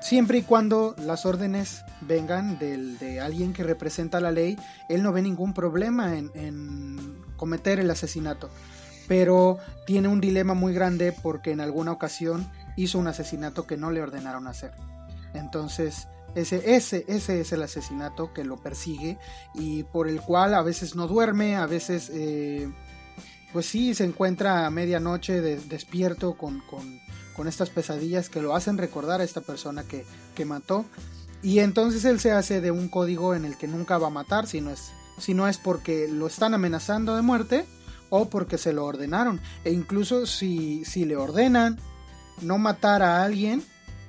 [0.00, 4.58] siempre y cuando las órdenes vengan del, de alguien que representa la ley,
[4.88, 8.50] él no ve ningún problema en, en cometer el asesinato.
[9.08, 13.90] Pero tiene un dilema muy grande porque en alguna ocasión hizo un asesinato que no
[13.90, 14.72] le ordenaron hacer.
[15.34, 19.18] Entonces, ese, ese, ese es el asesinato que lo persigue
[19.54, 22.68] y por el cual a veces no duerme, a veces, eh,
[23.52, 27.00] pues sí, se encuentra a medianoche despierto con, con,
[27.34, 30.04] con, estas pesadillas que lo hacen recordar a esta persona que,
[30.34, 30.84] que, mató.
[31.42, 34.46] Y entonces él se hace de un código en el que nunca va a matar,
[34.46, 37.66] si no es, si no es porque lo están amenazando de muerte
[38.10, 39.40] o porque se lo ordenaron.
[39.64, 41.78] E incluso si, si le ordenan
[42.40, 43.62] no matar a alguien,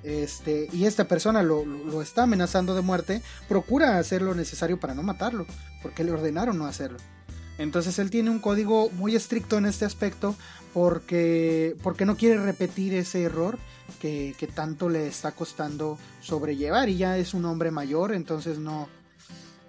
[0.03, 4.93] este, y esta persona lo, lo, está amenazando de muerte, procura hacer lo necesario para
[4.93, 5.47] no matarlo,
[5.81, 6.99] porque le ordenaron no hacerlo.
[7.57, 10.35] Entonces él tiene un código muy estricto en este aspecto
[10.75, 13.57] porque, porque no quiere repetir ese error
[13.99, 18.87] que, que, tanto le está costando sobrellevar y ya es un hombre mayor, entonces no,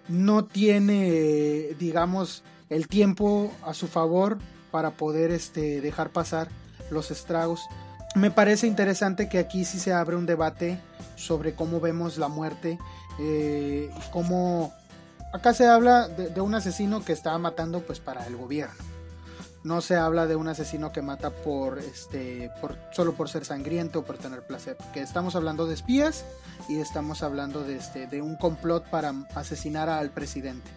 [0.09, 4.37] no tiene, digamos, el tiempo a su favor
[4.71, 6.49] para poder este, dejar pasar
[6.91, 7.67] los estragos
[8.17, 10.81] me parece interesante que aquí sí se abre un debate
[11.17, 12.79] sobre cómo vemos la muerte,
[13.21, 14.73] eh, cómo
[15.35, 18.96] acá se habla de, un asesino que está matando pues para el gobierno.
[19.67, 23.99] No se habla de un asesino que mata por este por solo por ser sangriento
[23.99, 26.25] o por tener placer, que estamos hablando de espías
[26.69, 30.71] y estamos hablando de este de un complot para asesinar al presidente.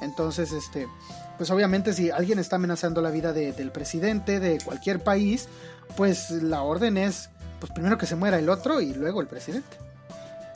[0.00, 0.88] Entonces, este,
[1.36, 5.46] pues obviamente si alguien está amenazando la vida del presidente de cualquier país,
[5.94, 7.28] pues la orden es,
[7.60, 9.76] pues primero que se muera el otro y luego el presidente.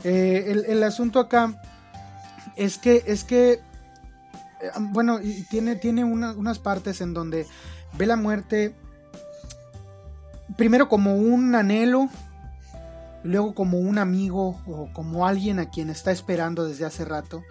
[0.02, 1.60] Eh, el, asunto acá
[2.56, 3.60] es que, es que,
[4.78, 7.46] bueno, y tiene, tiene unas partes en donde
[7.96, 8.74] ve la muerte
[10.56, 12.08] primero como un anhelo,
[13.22, 17.42] luego como un amigo o como alguien a quien está esperando desde hace rato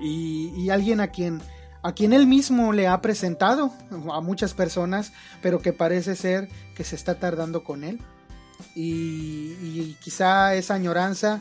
[0.00, 1.40] y, y alguien a quien
[1.86, 3.70] a quien él mismo le ha presentado
[4.12, 8.00] a muchas personas, pero que parece ser que se está tardando con él.
[8.74, 11.40] Y, quizá esa añoranza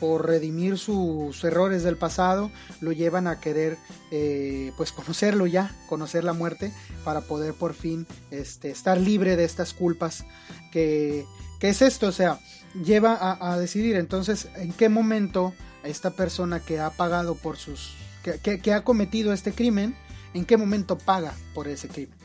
[0.00, 3.78] por redimir sus errores del pasado lo llevan a querer
[4.10, 6.72] eh, pues conocerlo ya, conocer la muerte
[7.04, 10.24] para poder por fin este, estar libre de estas culpas
[10.72, 11.24] que,
[11.60, 12.38] es esto, o sea,
[12.84, 17.96] lleva a, a decidir entonces en qué momento esta persona que ha pagado por sus
[18.34, 19.94] que, ha cometido este crimen,
[20.34, 22.16] en qué momento paga por ese crimen.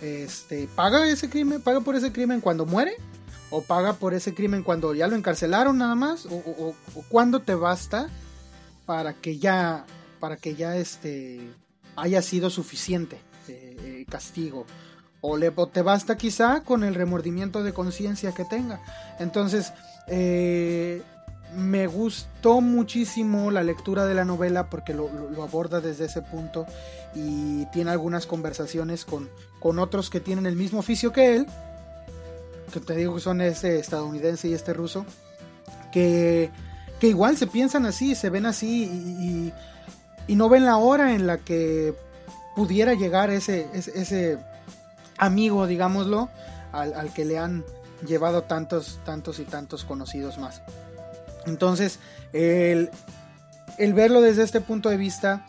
[0.00, 1.60] Este, ¿Paga ese crimen?
[1.60, 2.96] ¿Paga por ese crimen cuando muere?
[3.54, 6.26] ¿O paga por ese crimen cuando ya lo encarcelaron nada más?
[6.26, 6.74] ¿O, o,
[7.08, 8.08] cuándo te basta
[8.84, 9.84] para que ya,
[10.18, 11.40] para que ya este,
[11.94, 14.66] haya sido suficiente eh, eh, castigo?
[15.20, 18.80] O, le, te basta quizá con el remordimiento de conciencia que tenga.
[19.20, 19.72] Entonces,
[20.08, 21.02] eh,
[21.56, 25.08] me gustó muchísimo la lectura de la novela porque lo,
[25.40, 26.66] aborda desde ese punto
[27.14, 29.30] y tiene algunas conversaciones con,
[29.60, 31.46] con, otros que tienen el mismo oficio que él,
[32.74, 35.06] que te digo que son este estadounidense y este ruso,
[35.92, 36.50] que,
[36.98, 39.52] que igual se piensan así, se ven así
[40.26, 41.94] y, no ven la hora en la que
[42.56, 44.38] pudiera llegar ese, ese,
[45.16, 46.28] amigo, digámoslo,
[46.72, 47.64] al, al que le han
[48.04, 50.60] llevado tantos, tantos y tantos conocidos más.
[51.46, 52.00] Entonces,
[52.32, 52.90] el,
[53.94, 55.46] verlo desde este punto de vista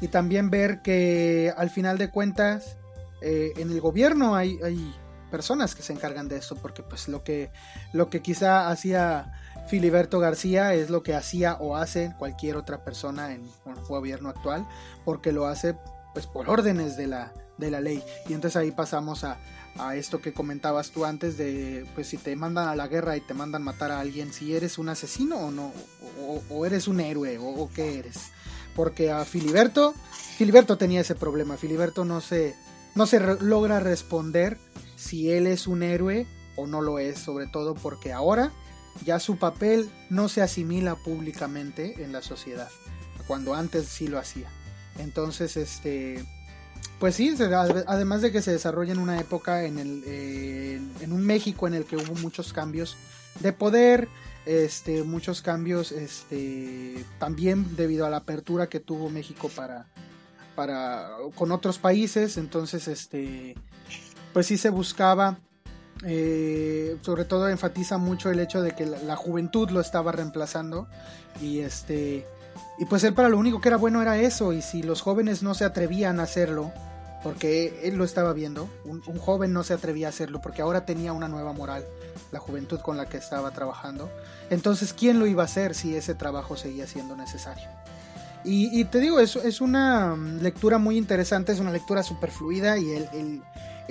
[0.00, 2.76] y también ver que al final de cuentas
[3.20, 4.58] eh, en el gobierno hay,
[5.32, 7.50] personas que se encargan de eso, porque pues lo que,
[7.92, 9.32] lo que quizá hacía
[9.66, 14.64] Filiberto García es lo que hacía o hace cualquier otra persona en el gobierno actual,
[15.04, 15.74] porque lo hace
[16.14, 18.04] pues por órdenes de la, de la ley.
[18.28, 19.38] Y entonces ahí pasamos a,
[19.78, 23.20] a esto que comentabas tú antes de pues si te mandan a la guerra y
[23.20, 25.72] te mandan matar a alguien, si eres un asesino o no,
[26.50, 28.16] o, eres un héroe o, qué eres.
[28.76, 29.94] Porque a Filiberto,
[30.36, 32.54] Filiberto tenía ese problema, Filiberto no se,
[32.94, 34.58] no se logra responder
[35.02, 36.26] si él es un héroe
[36.56, 38.52] o no lo es, sobre todo porque ahora
[39.04, 42.68] ya su papel no se asimila públicamente en la sociedad,
[43.26, 44.48] cuando antes sí lo hacía.
[44.98, 46.24] Entonces, este
[46.98, 47.34] pues sí,
[47.88, 50.04] además de que se desarrolla en una época en, el,
[51.00, 52.96] en un México en el que hubo muchos cambios
[53.40, 54.06] de poder,
[54.46, 59.86] este, muchos cambios este, también debido a la apertura que tuvo México para,
[60.54, 63.56] para con otros países, entonces este,
[64.32, 65.38] pues sí se buscaba
[66.04, 70.88] eh, sobre todo enfatiza mucho el hecho de que la, juventud lo estaba reemplazando
[71.40, 72.26] y este
[72.78, 75.44] y pues él para lo único que era bueno era eso y si los jóvenes
[75.44, 76.72] no se atrevían a hacerlo
[77.22, 81.12] porque él lo estaba viendo, un, joven no se atrevía a hacerlo porque ahora tenía
[81.12, 81.84] una nueva moral,
[82.32, 84.10] la juventud con la que estaba trabajando.
[84.50, 87.68] Entonces, ¿quién lo iba a hacer si ese trabajo seguía siendo necesario?
[88.44, 93.08] Y, te digo, es, es una lectura muy interesante, es una lectura superfluida y el,
[93.12, 93.42] el,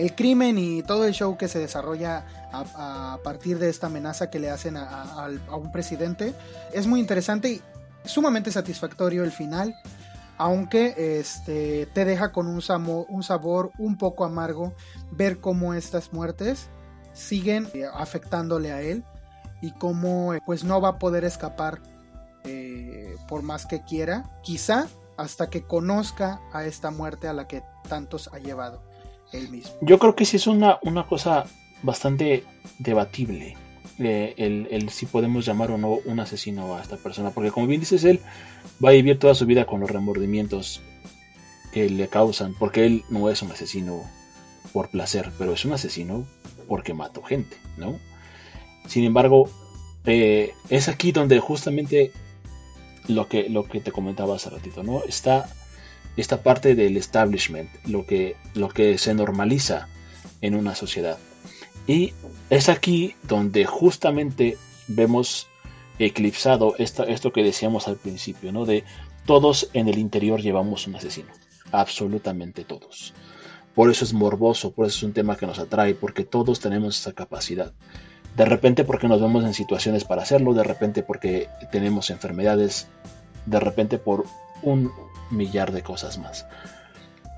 [0.09, 4.49] crimen y todo el show que se desarrolla a, partir de esta amenaza que le
[4.49, 6.33] hacen a, un presidente
[6.73, 7.61] es muy interesante y
[8.05, 9.75] sumamente satisfactorio el final
[10.37, 12.63] aunque este, te deja con un,
[13.09, 14.73] un sabor un poco amargo
[15.11, 16.69] ver cómo estas muertes
[17.13, 19.03] siguen eh, afectándole a él
[19.61, 21.79] y cómo eh, pues no va a poder escapar
[22.43, 24.87] eh, por más que quiera, quizá
[25.17, 28.81] hasta que conozca a esta muerte a la que tantos ha llevado
[29.81, 31.45] Yo creo que sí es una, una cosa
[31.83, 32.43] bastante
[32.79, 33.55] debatible
[34.07, 37.31] el, si podemos llamar o no un asesino a esta persona.
[37.31, 38.19] Porque como bien dices, él
[38.83, 40.81] va a vivir toda su vida con los remordimientos
[41.71, 42.53] que le causan.
[42.57, 44.03] Porque él no es un asesino
[44.73, 46.25] por placer, pero es un asesino
[46.67, 47.99] porque mató gente, ¿no?
[48.87, 49.49] Sin embargo,
[50.05, 52.11] eh, es aquí donde justamente
[53.07, 55.03] lo que, lo que te comentaba hace ratito, ¿no?
[55.03, 55.49] Está
[56.17, 59.87] esta parte del establishment, lo que, lo que se normaliza
[60.41, 61.17] en una sociedad.
[61.87, 62.13] Y
[62.49, 64.57] es aquí donde justamente
[64.87, 65.47] vemos
[65.99, 68.65] eclipsado esto que decíamos al principio, ¿no?
[68.65, 68.83] De
[69.25, 71.29] todos en el interior llevamos un asesino,
[71.71, 73.13] absolutamente todos.
[73.75, 76.99] Por eso es morboso, por eso es un tema que nos atrae, porque todos tenemos
[76.99, 77.71] esa capacidad.
[78.35, 82.87] De repente porque nos vemos en situaciones para hacerlo, de repente porque tenemos enfermedades,
[83.45, 84.25] de repente por
[84.63, 84.91] un
[85.29, 86.45] millar de cosas más.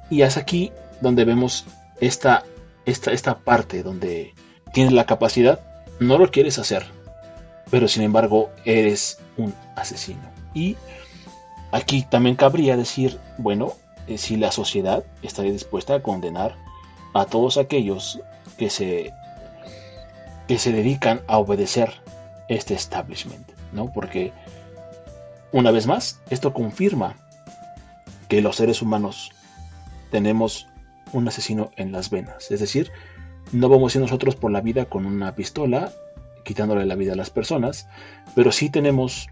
[0.09, 0.71] Y es aquí
[1.01, 1.65] donde vemos
[1.99, 2.43] esta
[2.85, 4.33] esta, esta parte donde
[4.73, 5.59] tienes la capacidad,
[5.99, 6.85] no lo quieres hacer,
[7.69, 10.21] pero sin embargo eres un asesino.
[10.53, 10.75] Y
[11.71, 13.73] aquí también cabría decir, bueno,
[14.07, 16.55] eh, si la sociedad estaría dispuesta a condenar
[17.13, 18.19] a todos aquellos
[18.57, 19.13] que se,
[20.47, 21.93] que se dedican a obedecer
[22.49, 23.91] este establishment, ¿no?
[23.91, 24.33] Porque,
[25.53, 27.15] una vez más, esto confirma
[28.27, 29.31] que los seres humanos
[30.11, 30.67] tenemos
[31.13, 32.51] un asesino en las venas.
[32.51, 32.91] Es decir,
[33.51, 35.93] no vamos a ir nosotros por la vida con una pistola
[36.43, 37.87] quitándole la vida a las personas,
[38.35, 39.27] pero sí tenemos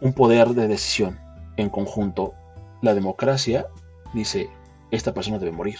[0.00, 1.18] un poder de decisión
[1.56, 2.34] en conjunto.
[2.82, 3.66] La democracia
[4.12, 4.50] dice,
[4.90, 5.78] esta persona debe morir.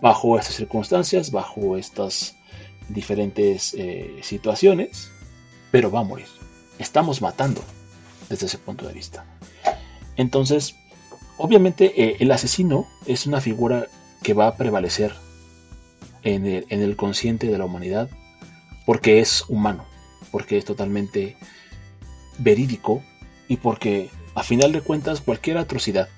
[0.00, 2.34] Bajo estas circunstancias, bajo estas
[2.88, 5.10] diferentes eh, situaciones,
[5.70, 6.37] pero va a morir.
[6.78, 7.62] Estamos matando
[8.28, 9.24] desde ese punto de vista.
[10.16, 10.74] Entonces,
[11.38, 13.86] Obviamente eh, el asesino es una figura
[14.22, 15.14] que va a prevalecer
[16.24, 18.10] en el, consciente de la humanidad
[18.84, 19.84] porque es humano,
[20.32, 21.36] porque es totalmente
[22.38, 23.02] verídico
[23.46, 26.08] y porque a final de cuentas cualquier atrocidad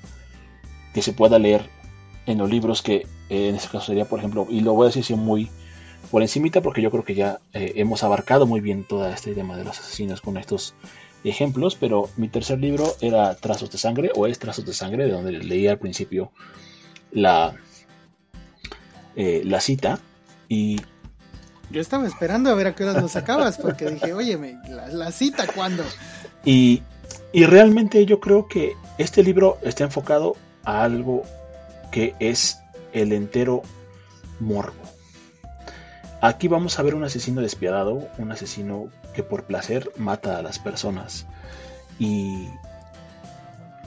[0.94, 1.68] que se pueda leer
[2.24, 4.90] en los libros que eh, en este caso sería por ejemplo y lo voy a
[4.90, 5.50] decir muy
[6.10, 9.56] por encimita porque yo creo que ya eh, hemos abarcado muy bien todo este tema
[9.56, 10.74] de los asesinos con estos
[11.24, 15.12] ejemplos, pero mi tercer libro era Trazos de Sangre, o es Trazos de Sangre, de
[15.12, 16.32] donde leí al principio
[17.12, 17.54] la,
[19.16, 20.00] eh, la cita.
[20.48, 20.80] Y.
[21.70, 25.46] Yo estaba esperando a ver a qué hora lo sacabas, porque dije, oye, la, cita
[25.46, 25.84] cuándo?
[26.44, 26.82] Y,
[27.32, 31.22] y realmente yo creo que este libro está enfocado a algo
[31.92, 32.58] que es
[32.92, 33.62] el entero
[34.40, 34.79] morbo.
[36.22, 40.58] Aquí vamos a ver un asesino despiadado, un asesino que por placer mata a las
[40.58, 41.26] personas.
[41.98, 42.48] Y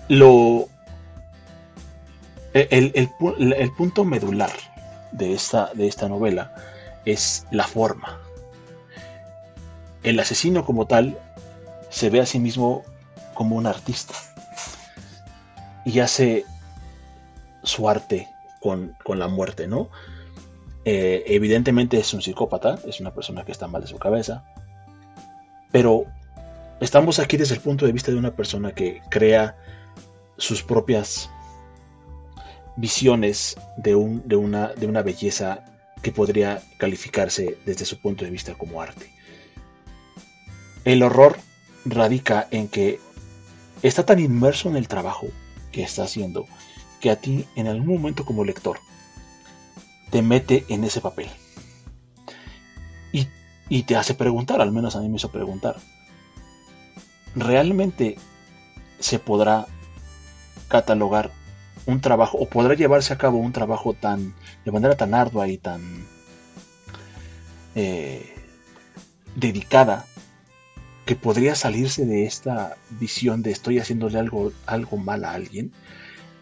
[0.10, 0.68] lo...
[2.54, 3.10] El,
[3.78, 4.52] punto medular
[5.12, 6.54] de esta, de esta novela
[7.06, 8.20] es la forma.
[10.04, 11.18] El asesino como tal
[11.90, 12.84] se ve a sí mismo
[13.34, 14.14] como un artista
[15.86, 16.46] y hace
[17.64, 18.28] su arte
[18.60, 19.90] con, con la muerte, ¿no?
[20.86, 24.44] Eh, evidentemente es un psicópata, es una persona que está mal de su cabeza,
[25.72, 26.06] pero
[26.82, 29.56] estamos aquí desde el punto de vista de una persona que crea
[30.38, 31.30] sus propias
[32.76, 35.64] visiones de, un, de, una, de una belleza
[36.02, 39.10] que podría calificarse desde su punto de vista como arte.
[40.84, 41.38] El horror
[41.86, 43.00] radica en que
[43.84, 45.28] está tan inmerso en el trabajo
[45.72, 46.46] que está haciendo
[47.00, 48.80] que a ti en algún momento como lector
[50.14, 51.28] te mete en ese papel.
[53.70, 55.78] Y, te hace preguntar, al menos a mí me hizo preguntar,
[57.36, 58.20] ¿realmente
[59.00, 59.66] se podrá
[60.68, 61.32] catalogar
[61.88, 65.58] un trabajo o podrá llevarse a cabo un trabajo tan de manera tan ardua y
[65.58, 66.06] tan
[67.74, 68.36] eh,
[69.36, 70.06] dedicada
[71.06, 75.72] que podría salirse de esta visión de estoy haciéndole algo, algo mal a alguien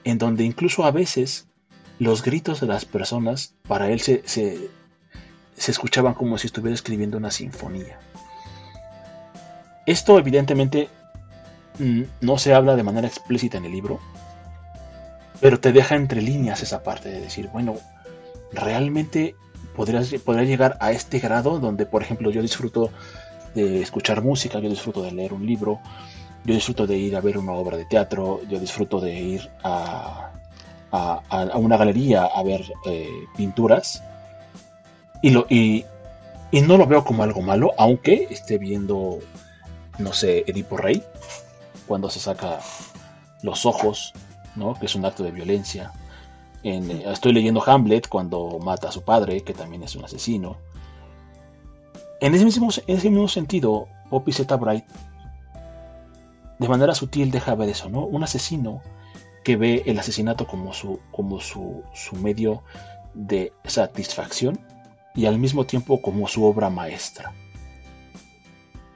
[0.03, 1.47] en donde incluso a veces
[2.01, 4.71] los gritos de las personas para él se, se,
[5.55, 7.99] escuchaban como si estuviera escribiendo una sinfonía.
[9.85, 10.89] Esto evidentemente
[11.77, 13.99] mm, no se habla de manera explícita en el libro,
[15.41, 17.75] pero te deja entre líneas esa parte de decir, bueno,
[18.51, 19.35] realmente
[19.75, 22.89] podrías, podría llegar a este grado donde, por ejemplo, yo disfruto
[23.53, 25.79] de escuchar música, yo disfruto de leer un libro,
[26.45, 30.30] yo disfruto de ir a ver una obra de teatro, yo disfruto de ir a,
[30.91, 31.21] a,
[31.55, 34.03] una galería a ver eh, pinturas
[35.21, 35.85] y, lo, y,
[36.51, 39.19] y, no lo veo como algo malo, aunque esté viendo,
[39.99, 41.03] no sé, Edipo Rey,
[41.87, 42.59] cuando se saca
[43.43, 44.13] los ojos,
[44.55, 44.73] ¿no?
[44.73, 45.91] que es un acto de violencia.
[46.63, 50.57] En, estoy leyendo Hamlet cuando mata a su padre, que también es un asesino.
[52.19, 54.55] En ese mismo, en ese mismo sentido, Poppy Z.
[54.57, 54.85] Bright
[56.61, 58.05] de manera sutil deja ver eso, ¿no?
[58.05, 58.83] Un asesino
[59.43, 62.63] que ve el asesinato como su, como su, su medio
[63.13, 64.59] de satisfacción
[65.15, 67.33] y al mismo tiempo como su obra maestra.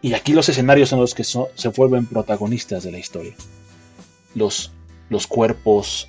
[0.01, 3.33] Y aquí los escenarios son los que se vuelven protagonistas de la historia.
[4.35, 4.71] Los,
[5.09, 6.07] los cuerpos,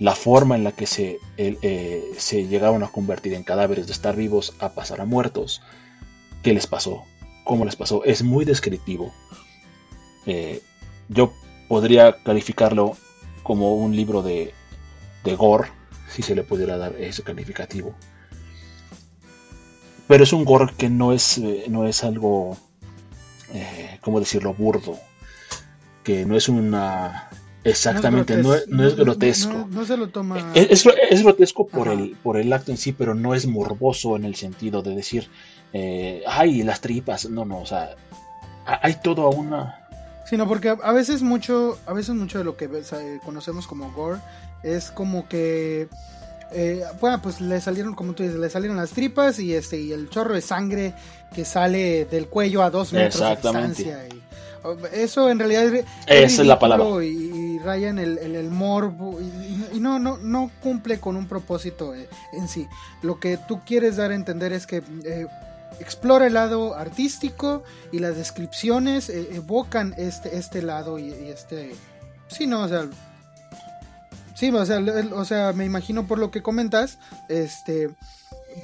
[0.00, 4.16] la forma en la que se, eh, se llegaron a convertir en cadáveres, de estar
[4.16, 5.62] vivos a pasar a muertos.
[6.42, 7.04] ¿Qué les pasó?
[7.44, 8.02] ¿Cómo les pasó?
[8.04, 9.12] Es muy descriptivo.
[10.26, 10.60] Eh,
[11.08, 11.32] yo
[11.68, 12.96] podría calificarlo
[13.48, 14.52] como un libro de,
[15.24, 15.70] de gore,
[16.10, 17.94] si se le pudiera dar ese calificativo.
[20.06, 22.58] Pero es un gore que no es, eh, no es algo,
[23.54, 24.98] eh, ¿cómo decirlo?, burdo.
[26.04, 27.30] Que no es una...
[27.64, 29.66] Exactamente, no es, grotesco.
[29.70, 30.52] No, se lo toma...
[30.54, 34.26] Es, es grotesco por el, por el acto en sí, pero no es morboso en
[34.26, 35.30] el sentido de decir,
[35.72, 37.30] eh, ay, las tripas.
[37.30, 37.96] No, no, o sea,
[38.66, 39.87] hay todo una,
[40.28, 42.68] Sino porque a veces mucho, a veces mucho de lo que
[43.24, 44.18] conocemos como gore
[44.62, 45.88] es como que
[46.50, 49.92] eh, bueno, pues le salieron, como tú dices, le salieron las tripas y este y
[49.92, 50.94] el chorro de sangre
[51.34, 54.08] que sale del cuello a dos metros de distancia.
[54.92, 57.04] eso en realidad es, Esa es la palabra.
[57.04, 62.08] Y, raya en el, el, morbo y, no, no, no cumple con un propósito eh,
[62.32, 62.66] en sí.
[63.02, 65.26] Lo que tú quieres dar a entender es que eh,
[65.80, 67.62] explora el lado artístico
[67.92, 71.74] y las descripciones eh, evocan este, este lado y, este...
[72.28, 72.88] Sí, no, o sea...
[74.34, 74.78] Sí, o sea,
[75.14, 77.90] o sea, me imagino por lo que comentas, este,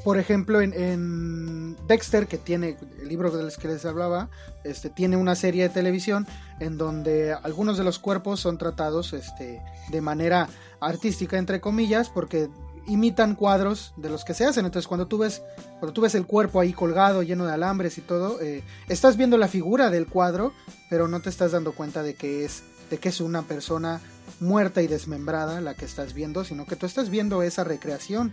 [0.02, 4.28] por ejemplo, en, Dexter, que tiene el libro del que les hablaba,
[4.64, 6.26] este, tiene una serie de televisión
[6.60, 10.48] en donde algunos de los cuerpos son tratados este, de manera
[10.80, 12.48] artística, entre comillas, porque
[12.86, 14.64] imitan cuadros de los que se hacen.
[14.64, 15.42] Entonces, cuando tú ves,
[15.80, 19.36] cuando tú ves el cuerpo ahí colgado, lleno de alambres y todo, eh, estás viendo
[19.36, 20.52] la figura del cuadro,
[20.90, 24.00] pero no te estás dando cuenta de que es, de que es una persona
[24.40, 28.32] muerta y desmembrada la que estás viendo, sino que tú estás viendo esa recreación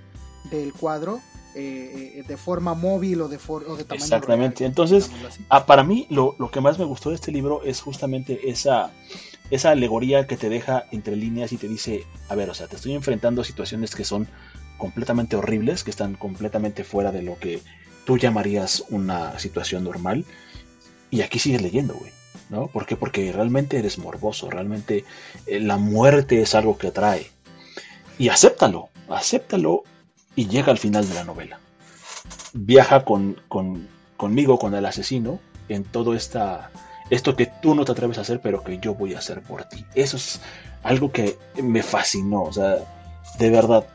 [0.50, 1.22] del cuadro
[1.54, 4.04] eh, eh, de forma móvil o de, o de tamaño.
[4.04, 4.66] Exactamente.
[4.66, 5.12] Entonces,
[5.50, 8.92] ah, para mí lo, lo, que más me gustó de este libro es justamente esa
[9.52, 12.78] esa alegoría que te deja entre líneas y te dice, a ver, o sea, te
[12.78, 14.28] estoy enfrentando a situaciones que son
[14.78, 17.62] completamente horribles, que están completamente fuera de lo que
[18.06, 20.26] tú llamarías una situación normal.
[21.12, 22.12] Y aquí sigues leyendo, güey.
[22.50, 22.68] ¿No?
[22.68, 22.96] ¿Por qué?
[22.98, 25.06] Porque realmente eres morboso, realmente
[25.46, 27.30] eh, la muerte es algo que atrae.
[28.18, 29.84] Y acéptalo, acéptalo
[30.36, 31.60] y llega al final de la novela.
[32.54, 33.88] Viaja con, con,
[34.18, 35.40] conmigo, con el asesino,
[35.70, 36.72] en toda esta
[37.12, 39.66] esto que tú no te atreves a hacer, pero que yo voy a hacer por
[39.66, 39.86] ti.
[39.94, 40.40] Eso es
[40.82, 42.44] algo que me fascinó.
[42.44, 42.78] O sea,
[43.38, 43.86] de verdad,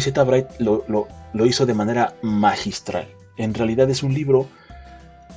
[0.00, 0.24] Z.
[0.24, 3.08] Bright lo, lo, hizo de manera magistral.
[3.36, 4.46] En realidad es un libro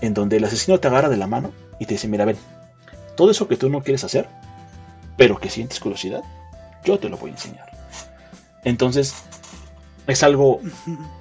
[0.01, 2.37] en donde el asesino te agarra de la mano y te dice, mira, ven,
[3.17, 4.29] todo eso que tú no quieres hacer,
[5.17, 6.21] pero que sientes curiosidad,
[6.85, 7.71] yo te lo voy a enseñar.
[8.63, 9.15] Entonces,
[10.05, 10.61] es algo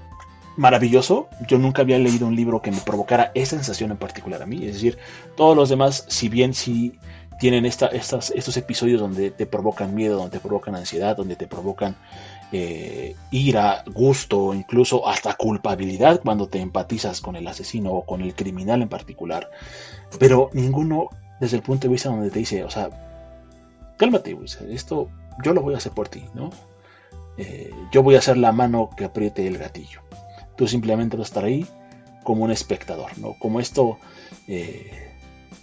[0.58, 1.28] maravilloso.
[1.46, 4.66] Yo nunca había leído un libro que me provocara esa sensación en particular a mí.
[4.66, 4.98] Es decir,
[5.36, 6.98] todos los demás, si bien sí
[7.38, 11.46] tienen esta, estas, estos episodios donde te provocan miedo, donde te provocan ansiedad, donde te
[11.46, 11.96] provocan
[12.50, 18.34] eh, ira, gusto, incluso hasta culpabilidad cuando te empatizas con el asesino o con el
[18.34, 19.48] criminal en particular.
[20.18, 21.08] Pero ninguno
[21.38, 22.90] desde el punto de vista donde te dice, o sea,
[23.96, 24.36] cálmate,
[24.70, 25.08] esto
[25.44, 26.50] yo lo voy a hacer por ti, ¿no?
[27.36, 30.00] Eh, yo voy a ser la mano que apriete el gatillo.
[30.58, 31.66] Tú simplemente vas a estar ahí
[32.22, 33.32] como un espectador, ¿no?
[33.38, 33.98] Como esto,
[34.46, 35.08] eh,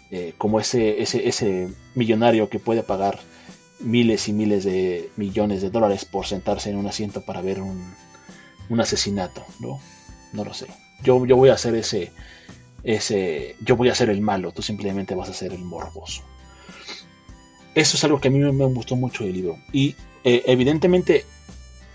[0.10, 3.20] eh, como ese, ese, ese millonario que puede pagar
[3.80, 7.94] miles y miles de millones de dólares por sentarse en un asiento para ver un,
[8.70, 9.80] un asesinato, ¿no?
[10.34, 10.66] No lo sé.
[11.04, 12.12] Yo, yo voy a hacer ese,
[12.84, 16.24] ese, yo voy a ser el malo, tú simplemente vas a ser el morboso.
[17.76, 19.58] eso es algo que a mí me gustó mucho del libro.
[19.74, 21.26] Y eh, evidentemente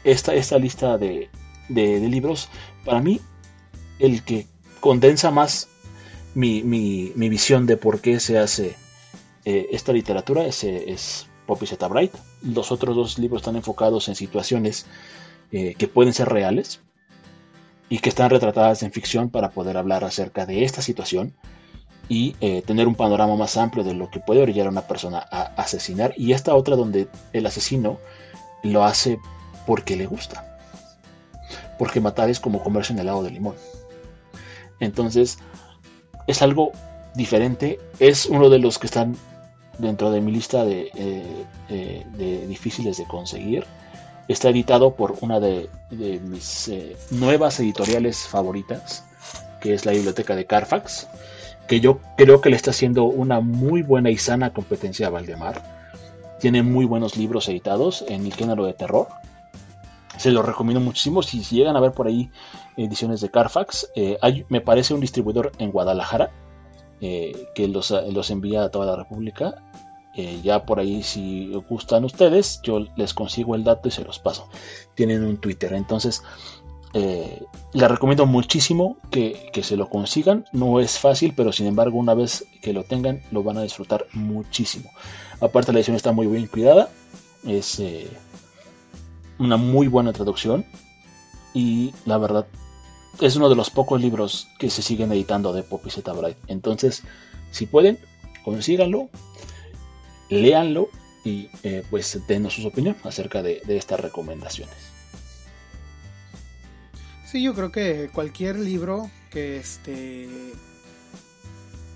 [0.05, 1.29] esta, esta lista de,
[1.69, 2.49] libros,
[2.85, 3.21] para mí,
[3.99, 4.47] el que
[4.81, 5.69] condensa más
[6.35, 6.63] mi,
[7.15, 8.77] visión de por qué se hace
[9.45, 12.15] eh, esta literatura es, es Poppy Zeta Bright.
[12.43, 14.87] Los otros dos libros están enfocados en situaciones
[15.53, 16.81] eh, que pueden ser reales
[17.89, 21.35] y que están retratadas en ficción para poder hablar acerca de esta situación
[22.09, 25.27] y eh, tener un panorama más amplio de lo que puede orillar a una persona
[25.31, 26.15] a asesinar.
[26.17, 27.99] Y esta otra donde el asesino
[28.63, 29.19] lo hace
[29.67, 30.50] porque le gusta.
[31.81, 33.55] Porque matar es como comerse en helado de limón.
[34.81, 35.39] Entonces,
[36.27, 36.73] es algo
[37.15, 37.81] diferente.
[37.99, 39.17] Es uno de los que están
[39.79, 40.91] dentro de mi lista de,
[41.71, 43.65] eh, de difíciles de conseguir.
[44.29, 49.03] Está editado por una de, mis eh, nuevas editoriales favoritas,
[49.63, 51.09] que es la biblioteca de Carfax,
[51.67, 55.81] que yo creo que le está haciendo una muy buena y sana competencia a Valdemar.
[56.41, 59.09] Tiene muy buenos libros editados en el género de terror.
[60.21, 61.23] Se los recomiendo muchísimo.
[61.23, 62.31] Si, llegan a ver por ahí
[62.77, 64.19] ediciones de Carfax, eh,
[64.51, 66.31] me parece un distribuidor en Guadalajara
[67.01, 67.91] eh, que los,
[68.29, 69.55] envía a toda la República
[70.15, 74.19] eh, ya por ahí, si gustan ustedes, yo les consigo el dato y se los
[74.19, 74.51] paso.
[74.95, 75.73] Tienen un Twitter.
[75.73, 76.23] Entonces,
[76.93, 80.45] les recomiendo muchísimo que, se lo consigan.
[80.53, 84.05] No es fácil, pero sin embargo, una vez que lo tengan, lo van a disfrutar
[84.13, 84.91] muchísimo.
[85.41, 86.91] Aparte, la edición está muy bien cuidada.
[87.47, 87.81] Es
[89.41, 90.65] una muy buena traducción.
[91.53, 92.47] Y la verdad,
[93.21, 96.39] es uno de los pocos libros que se siguen editando de Poppy Z Bright.
[96.47, 97.03] Entonces,
[97.51, 97.99] si pueden,
[98.45, 99.11] consíganlo
[100.31, 100.89] léanlo
[101.25, 104.75] y eh, pues denos sus opiniones acerca de, estas recomendaciones.
[107.27, 110.29] Sí, yo creo que cualquier libro que este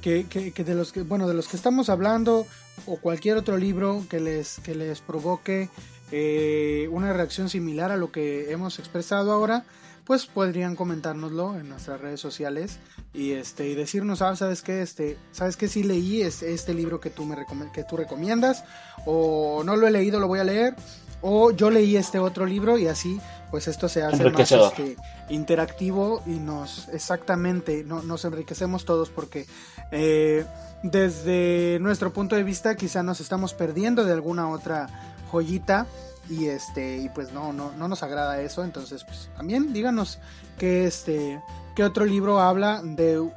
[0.02, 2.46] que, de los que bueno de los que estamos hablando
[2.86, 5.70] o cualquier otro libro que les que les provoque
[6.12, 9.64] eh, una reacción similar a lo que hemos expresado ahora
[10.04, 12.78] pues podrían comentárnoslo en nuestras redes sociales
[13.14, 17.00] y este y decirnos ah, sabes qué este sabes que sí leí este, este libro
[17.00, 17.36] que tú me
[17.72, 18.64] que tú recomiendas
[19.06, 20.74] o no lo he leído lo voy a leer
[21.22, 23.18] o yo leí este otro libro y así
[23.50, 24.96] pues esto se hace más este,
[25.30, 29.46] interactivo y nos exactamente no, nos enriquecemos todos porque
[29.90, 30.44] eh,
[30.82, 35.86] desde nuestro punto de vista quizá nos estamos perdiendo de alguna otra joyita
[36.30, 38.64] y este y pues no no no nos agrada eso.
[38.64, 40.18] Entonces pues también díganos
[40.58, 41.42] que este
[41.74, 43.28] qué otro libro habla de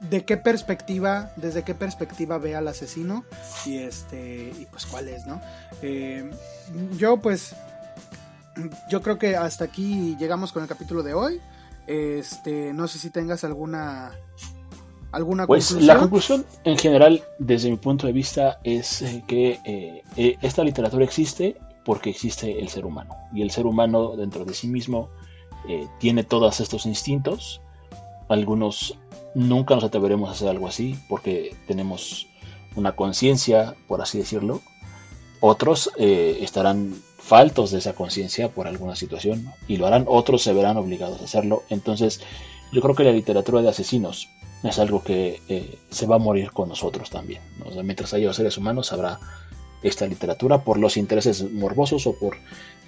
[0.00, 3.24] de qué perspectiva desde qué perspectiva ve al asesino
[3.66, 5.40] y este y pues cuál es no
[5.82, 6.30] eh,
[6.96, 7.56] yo pues
[8.88, 11.40] yo creo que hasta aquí llegamos con el capítulo de hoy.
[11.86, 14.12] Este no sé si tengas alguna
[15.12, 20.36] alguna pues la conclusión en general desde mi punto de vista es eh, que eh,
[20.42, 21.56] esta literatura existe
[21.88, 23.16] porque existe el ser humano.
[23.32, 25.08] Y el ser humano dentro de sí mismo
[25.66, 27.62] eh, tiene todos estos instintos.
[28.28, 28.98] Algunos
[29.34, 32.26] nunca nos atreveremos a hacer algo así porque tenemos
[32.76, 34.60] una conciencia, por así decirlo.
[35.40, 40.04] Otros eh, estarán faltos de esa conciencia por alguna situación y lo harán.
[40.08, 41.62] Otros se verán obligados a hacerlo.
[41.70, 42.20] Entonces
[42.70, 44.28] yo creo que la literatura de asesinos
[44.62, 47.40] es algo que eh, se va a morir con nosotros también.
[47.84, 49.18] mientras haya seres humanos habrá
[49.82, 52.36] esta literatura por los intereses morbosos o por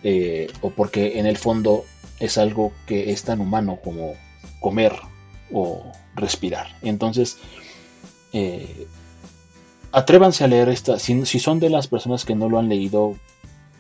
[0.03, 1.85] eh, o porque en el fondo
[2.19, 4.15] es algo que es tan humano como
[4.61, 4.95] comer
[5.53, 5.85] o
[6.17, 7.39] respirar entonces
[8.33, 8.87] eh,
[9.93, 13.15] atrévanse a leer esta si, son de las personas que no lo han leído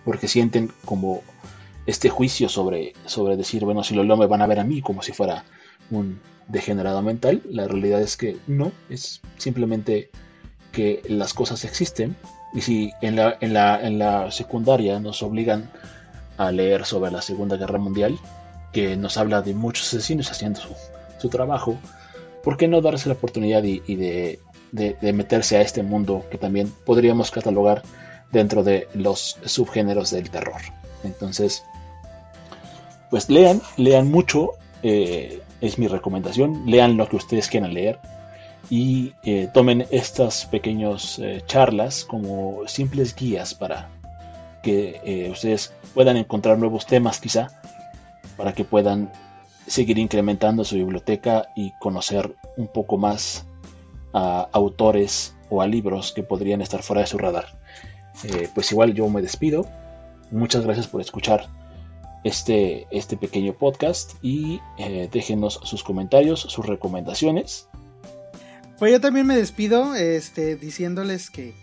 [0.05, 1.23] porque sienten como
[1.87, 4.83] este juicio sobre, sobre decir bueno si lo leo me van a ver a mí
[4.83, 5.45] como si fuera
[5.91, 10.11] un degenerado mental la realidad es que no es simplemente
[10.73, 12.17] que las cosas existen
[12.53, 15.71] y si en la, en la, en la secundaria nos obligan
[16.41, 18.19] a leer sobre la Segunda Guerra Mundial,
[18.73, 20.61] que nos habla de muchos asesinos haciendo
[21.19, 21.77] su, trabajo,
[22.43, 24.39] ¿por qué no darse la oportunidad y, de,
[25.12, 27.83] meterse a este mundo que también podríamos catalogar
[28.33, 30.62] dentro de los subgéneros del terror?
[31.05, 31.62] Entonces,
[33.11, 34.53] pues lean, lean mucho,
[34.83, 37.99] eh, es mi recomendación, lean lo que ustedes quieran leer,
[38.69, 43.89] y eh, tomen estas pequeñas eh, charlas como simples guías para
[44.62, 47.49] que eh, ustedes puedan encontrar nuevos temas quizá,
[48.37, 49.11] para que puedan
[49.66, 53.47] seguir incrementando su biblioteca y conocer un poco más
[54.12, 57.47] a autores o a libros que podrían estar fuera de su radar.
[58.55, 59.66] pues igual yo me despido.
[60.31, 61.49] Muchas gracias por escuchar
[62.25, 64.61] este, este pequeño podcast y
[65.13, 67.69] déjenos sus comentarios, sus recomendaciones
[68.81, 71.55] pues yo también me despido, este, diciéndoles que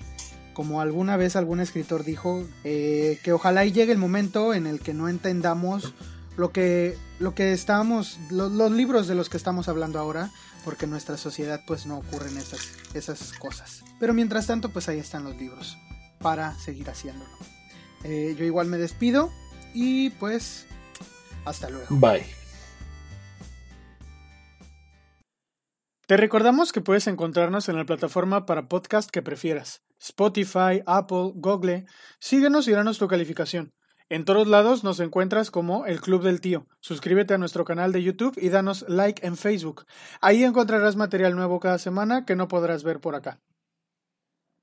[0.53, 4.79] como alguna vez algún escritor dijo, eh, que ojalá y llegue el momento en el
[4.79, 5.95] que no entendamos
[6.37, 10.29] lo que, lo que estamos, los libros de los que estamos hablando ahora,
[10.63, 12.61] porque en nuestra sociedad pues no ocurren esas,
[12.93, 13.83] esas cosas.
[13.99, 15.75] Pero mientras tanto pues ahí están los libros
[16.19, 17.31] para seguir haciéndolo.
[18.03, 19.31] Eh, yo igual me despido
[19.73, 20.65] y pues
[21.45, 21.87] hasta luego.
[21.89, 22.25] Bye.
[26.07, 29.81] Te recordamos que puedes encontrarnos en la plataforma para podcast que prefieras.
[29.99, 31.85] Spotify, Apple, Google.
[32.19, 33.73] Síguenos y danos tu calificación.
[34.09, 36.65] En todos lados nos encuentras como El Club del Tío.
[36.79, 39.85] Suscríbete a nuestro canal de YouTube y danos like en Facebook.
[40.21, 43.41] Ahí encontrarás material nuevo cada semana que no podrás ver por acá.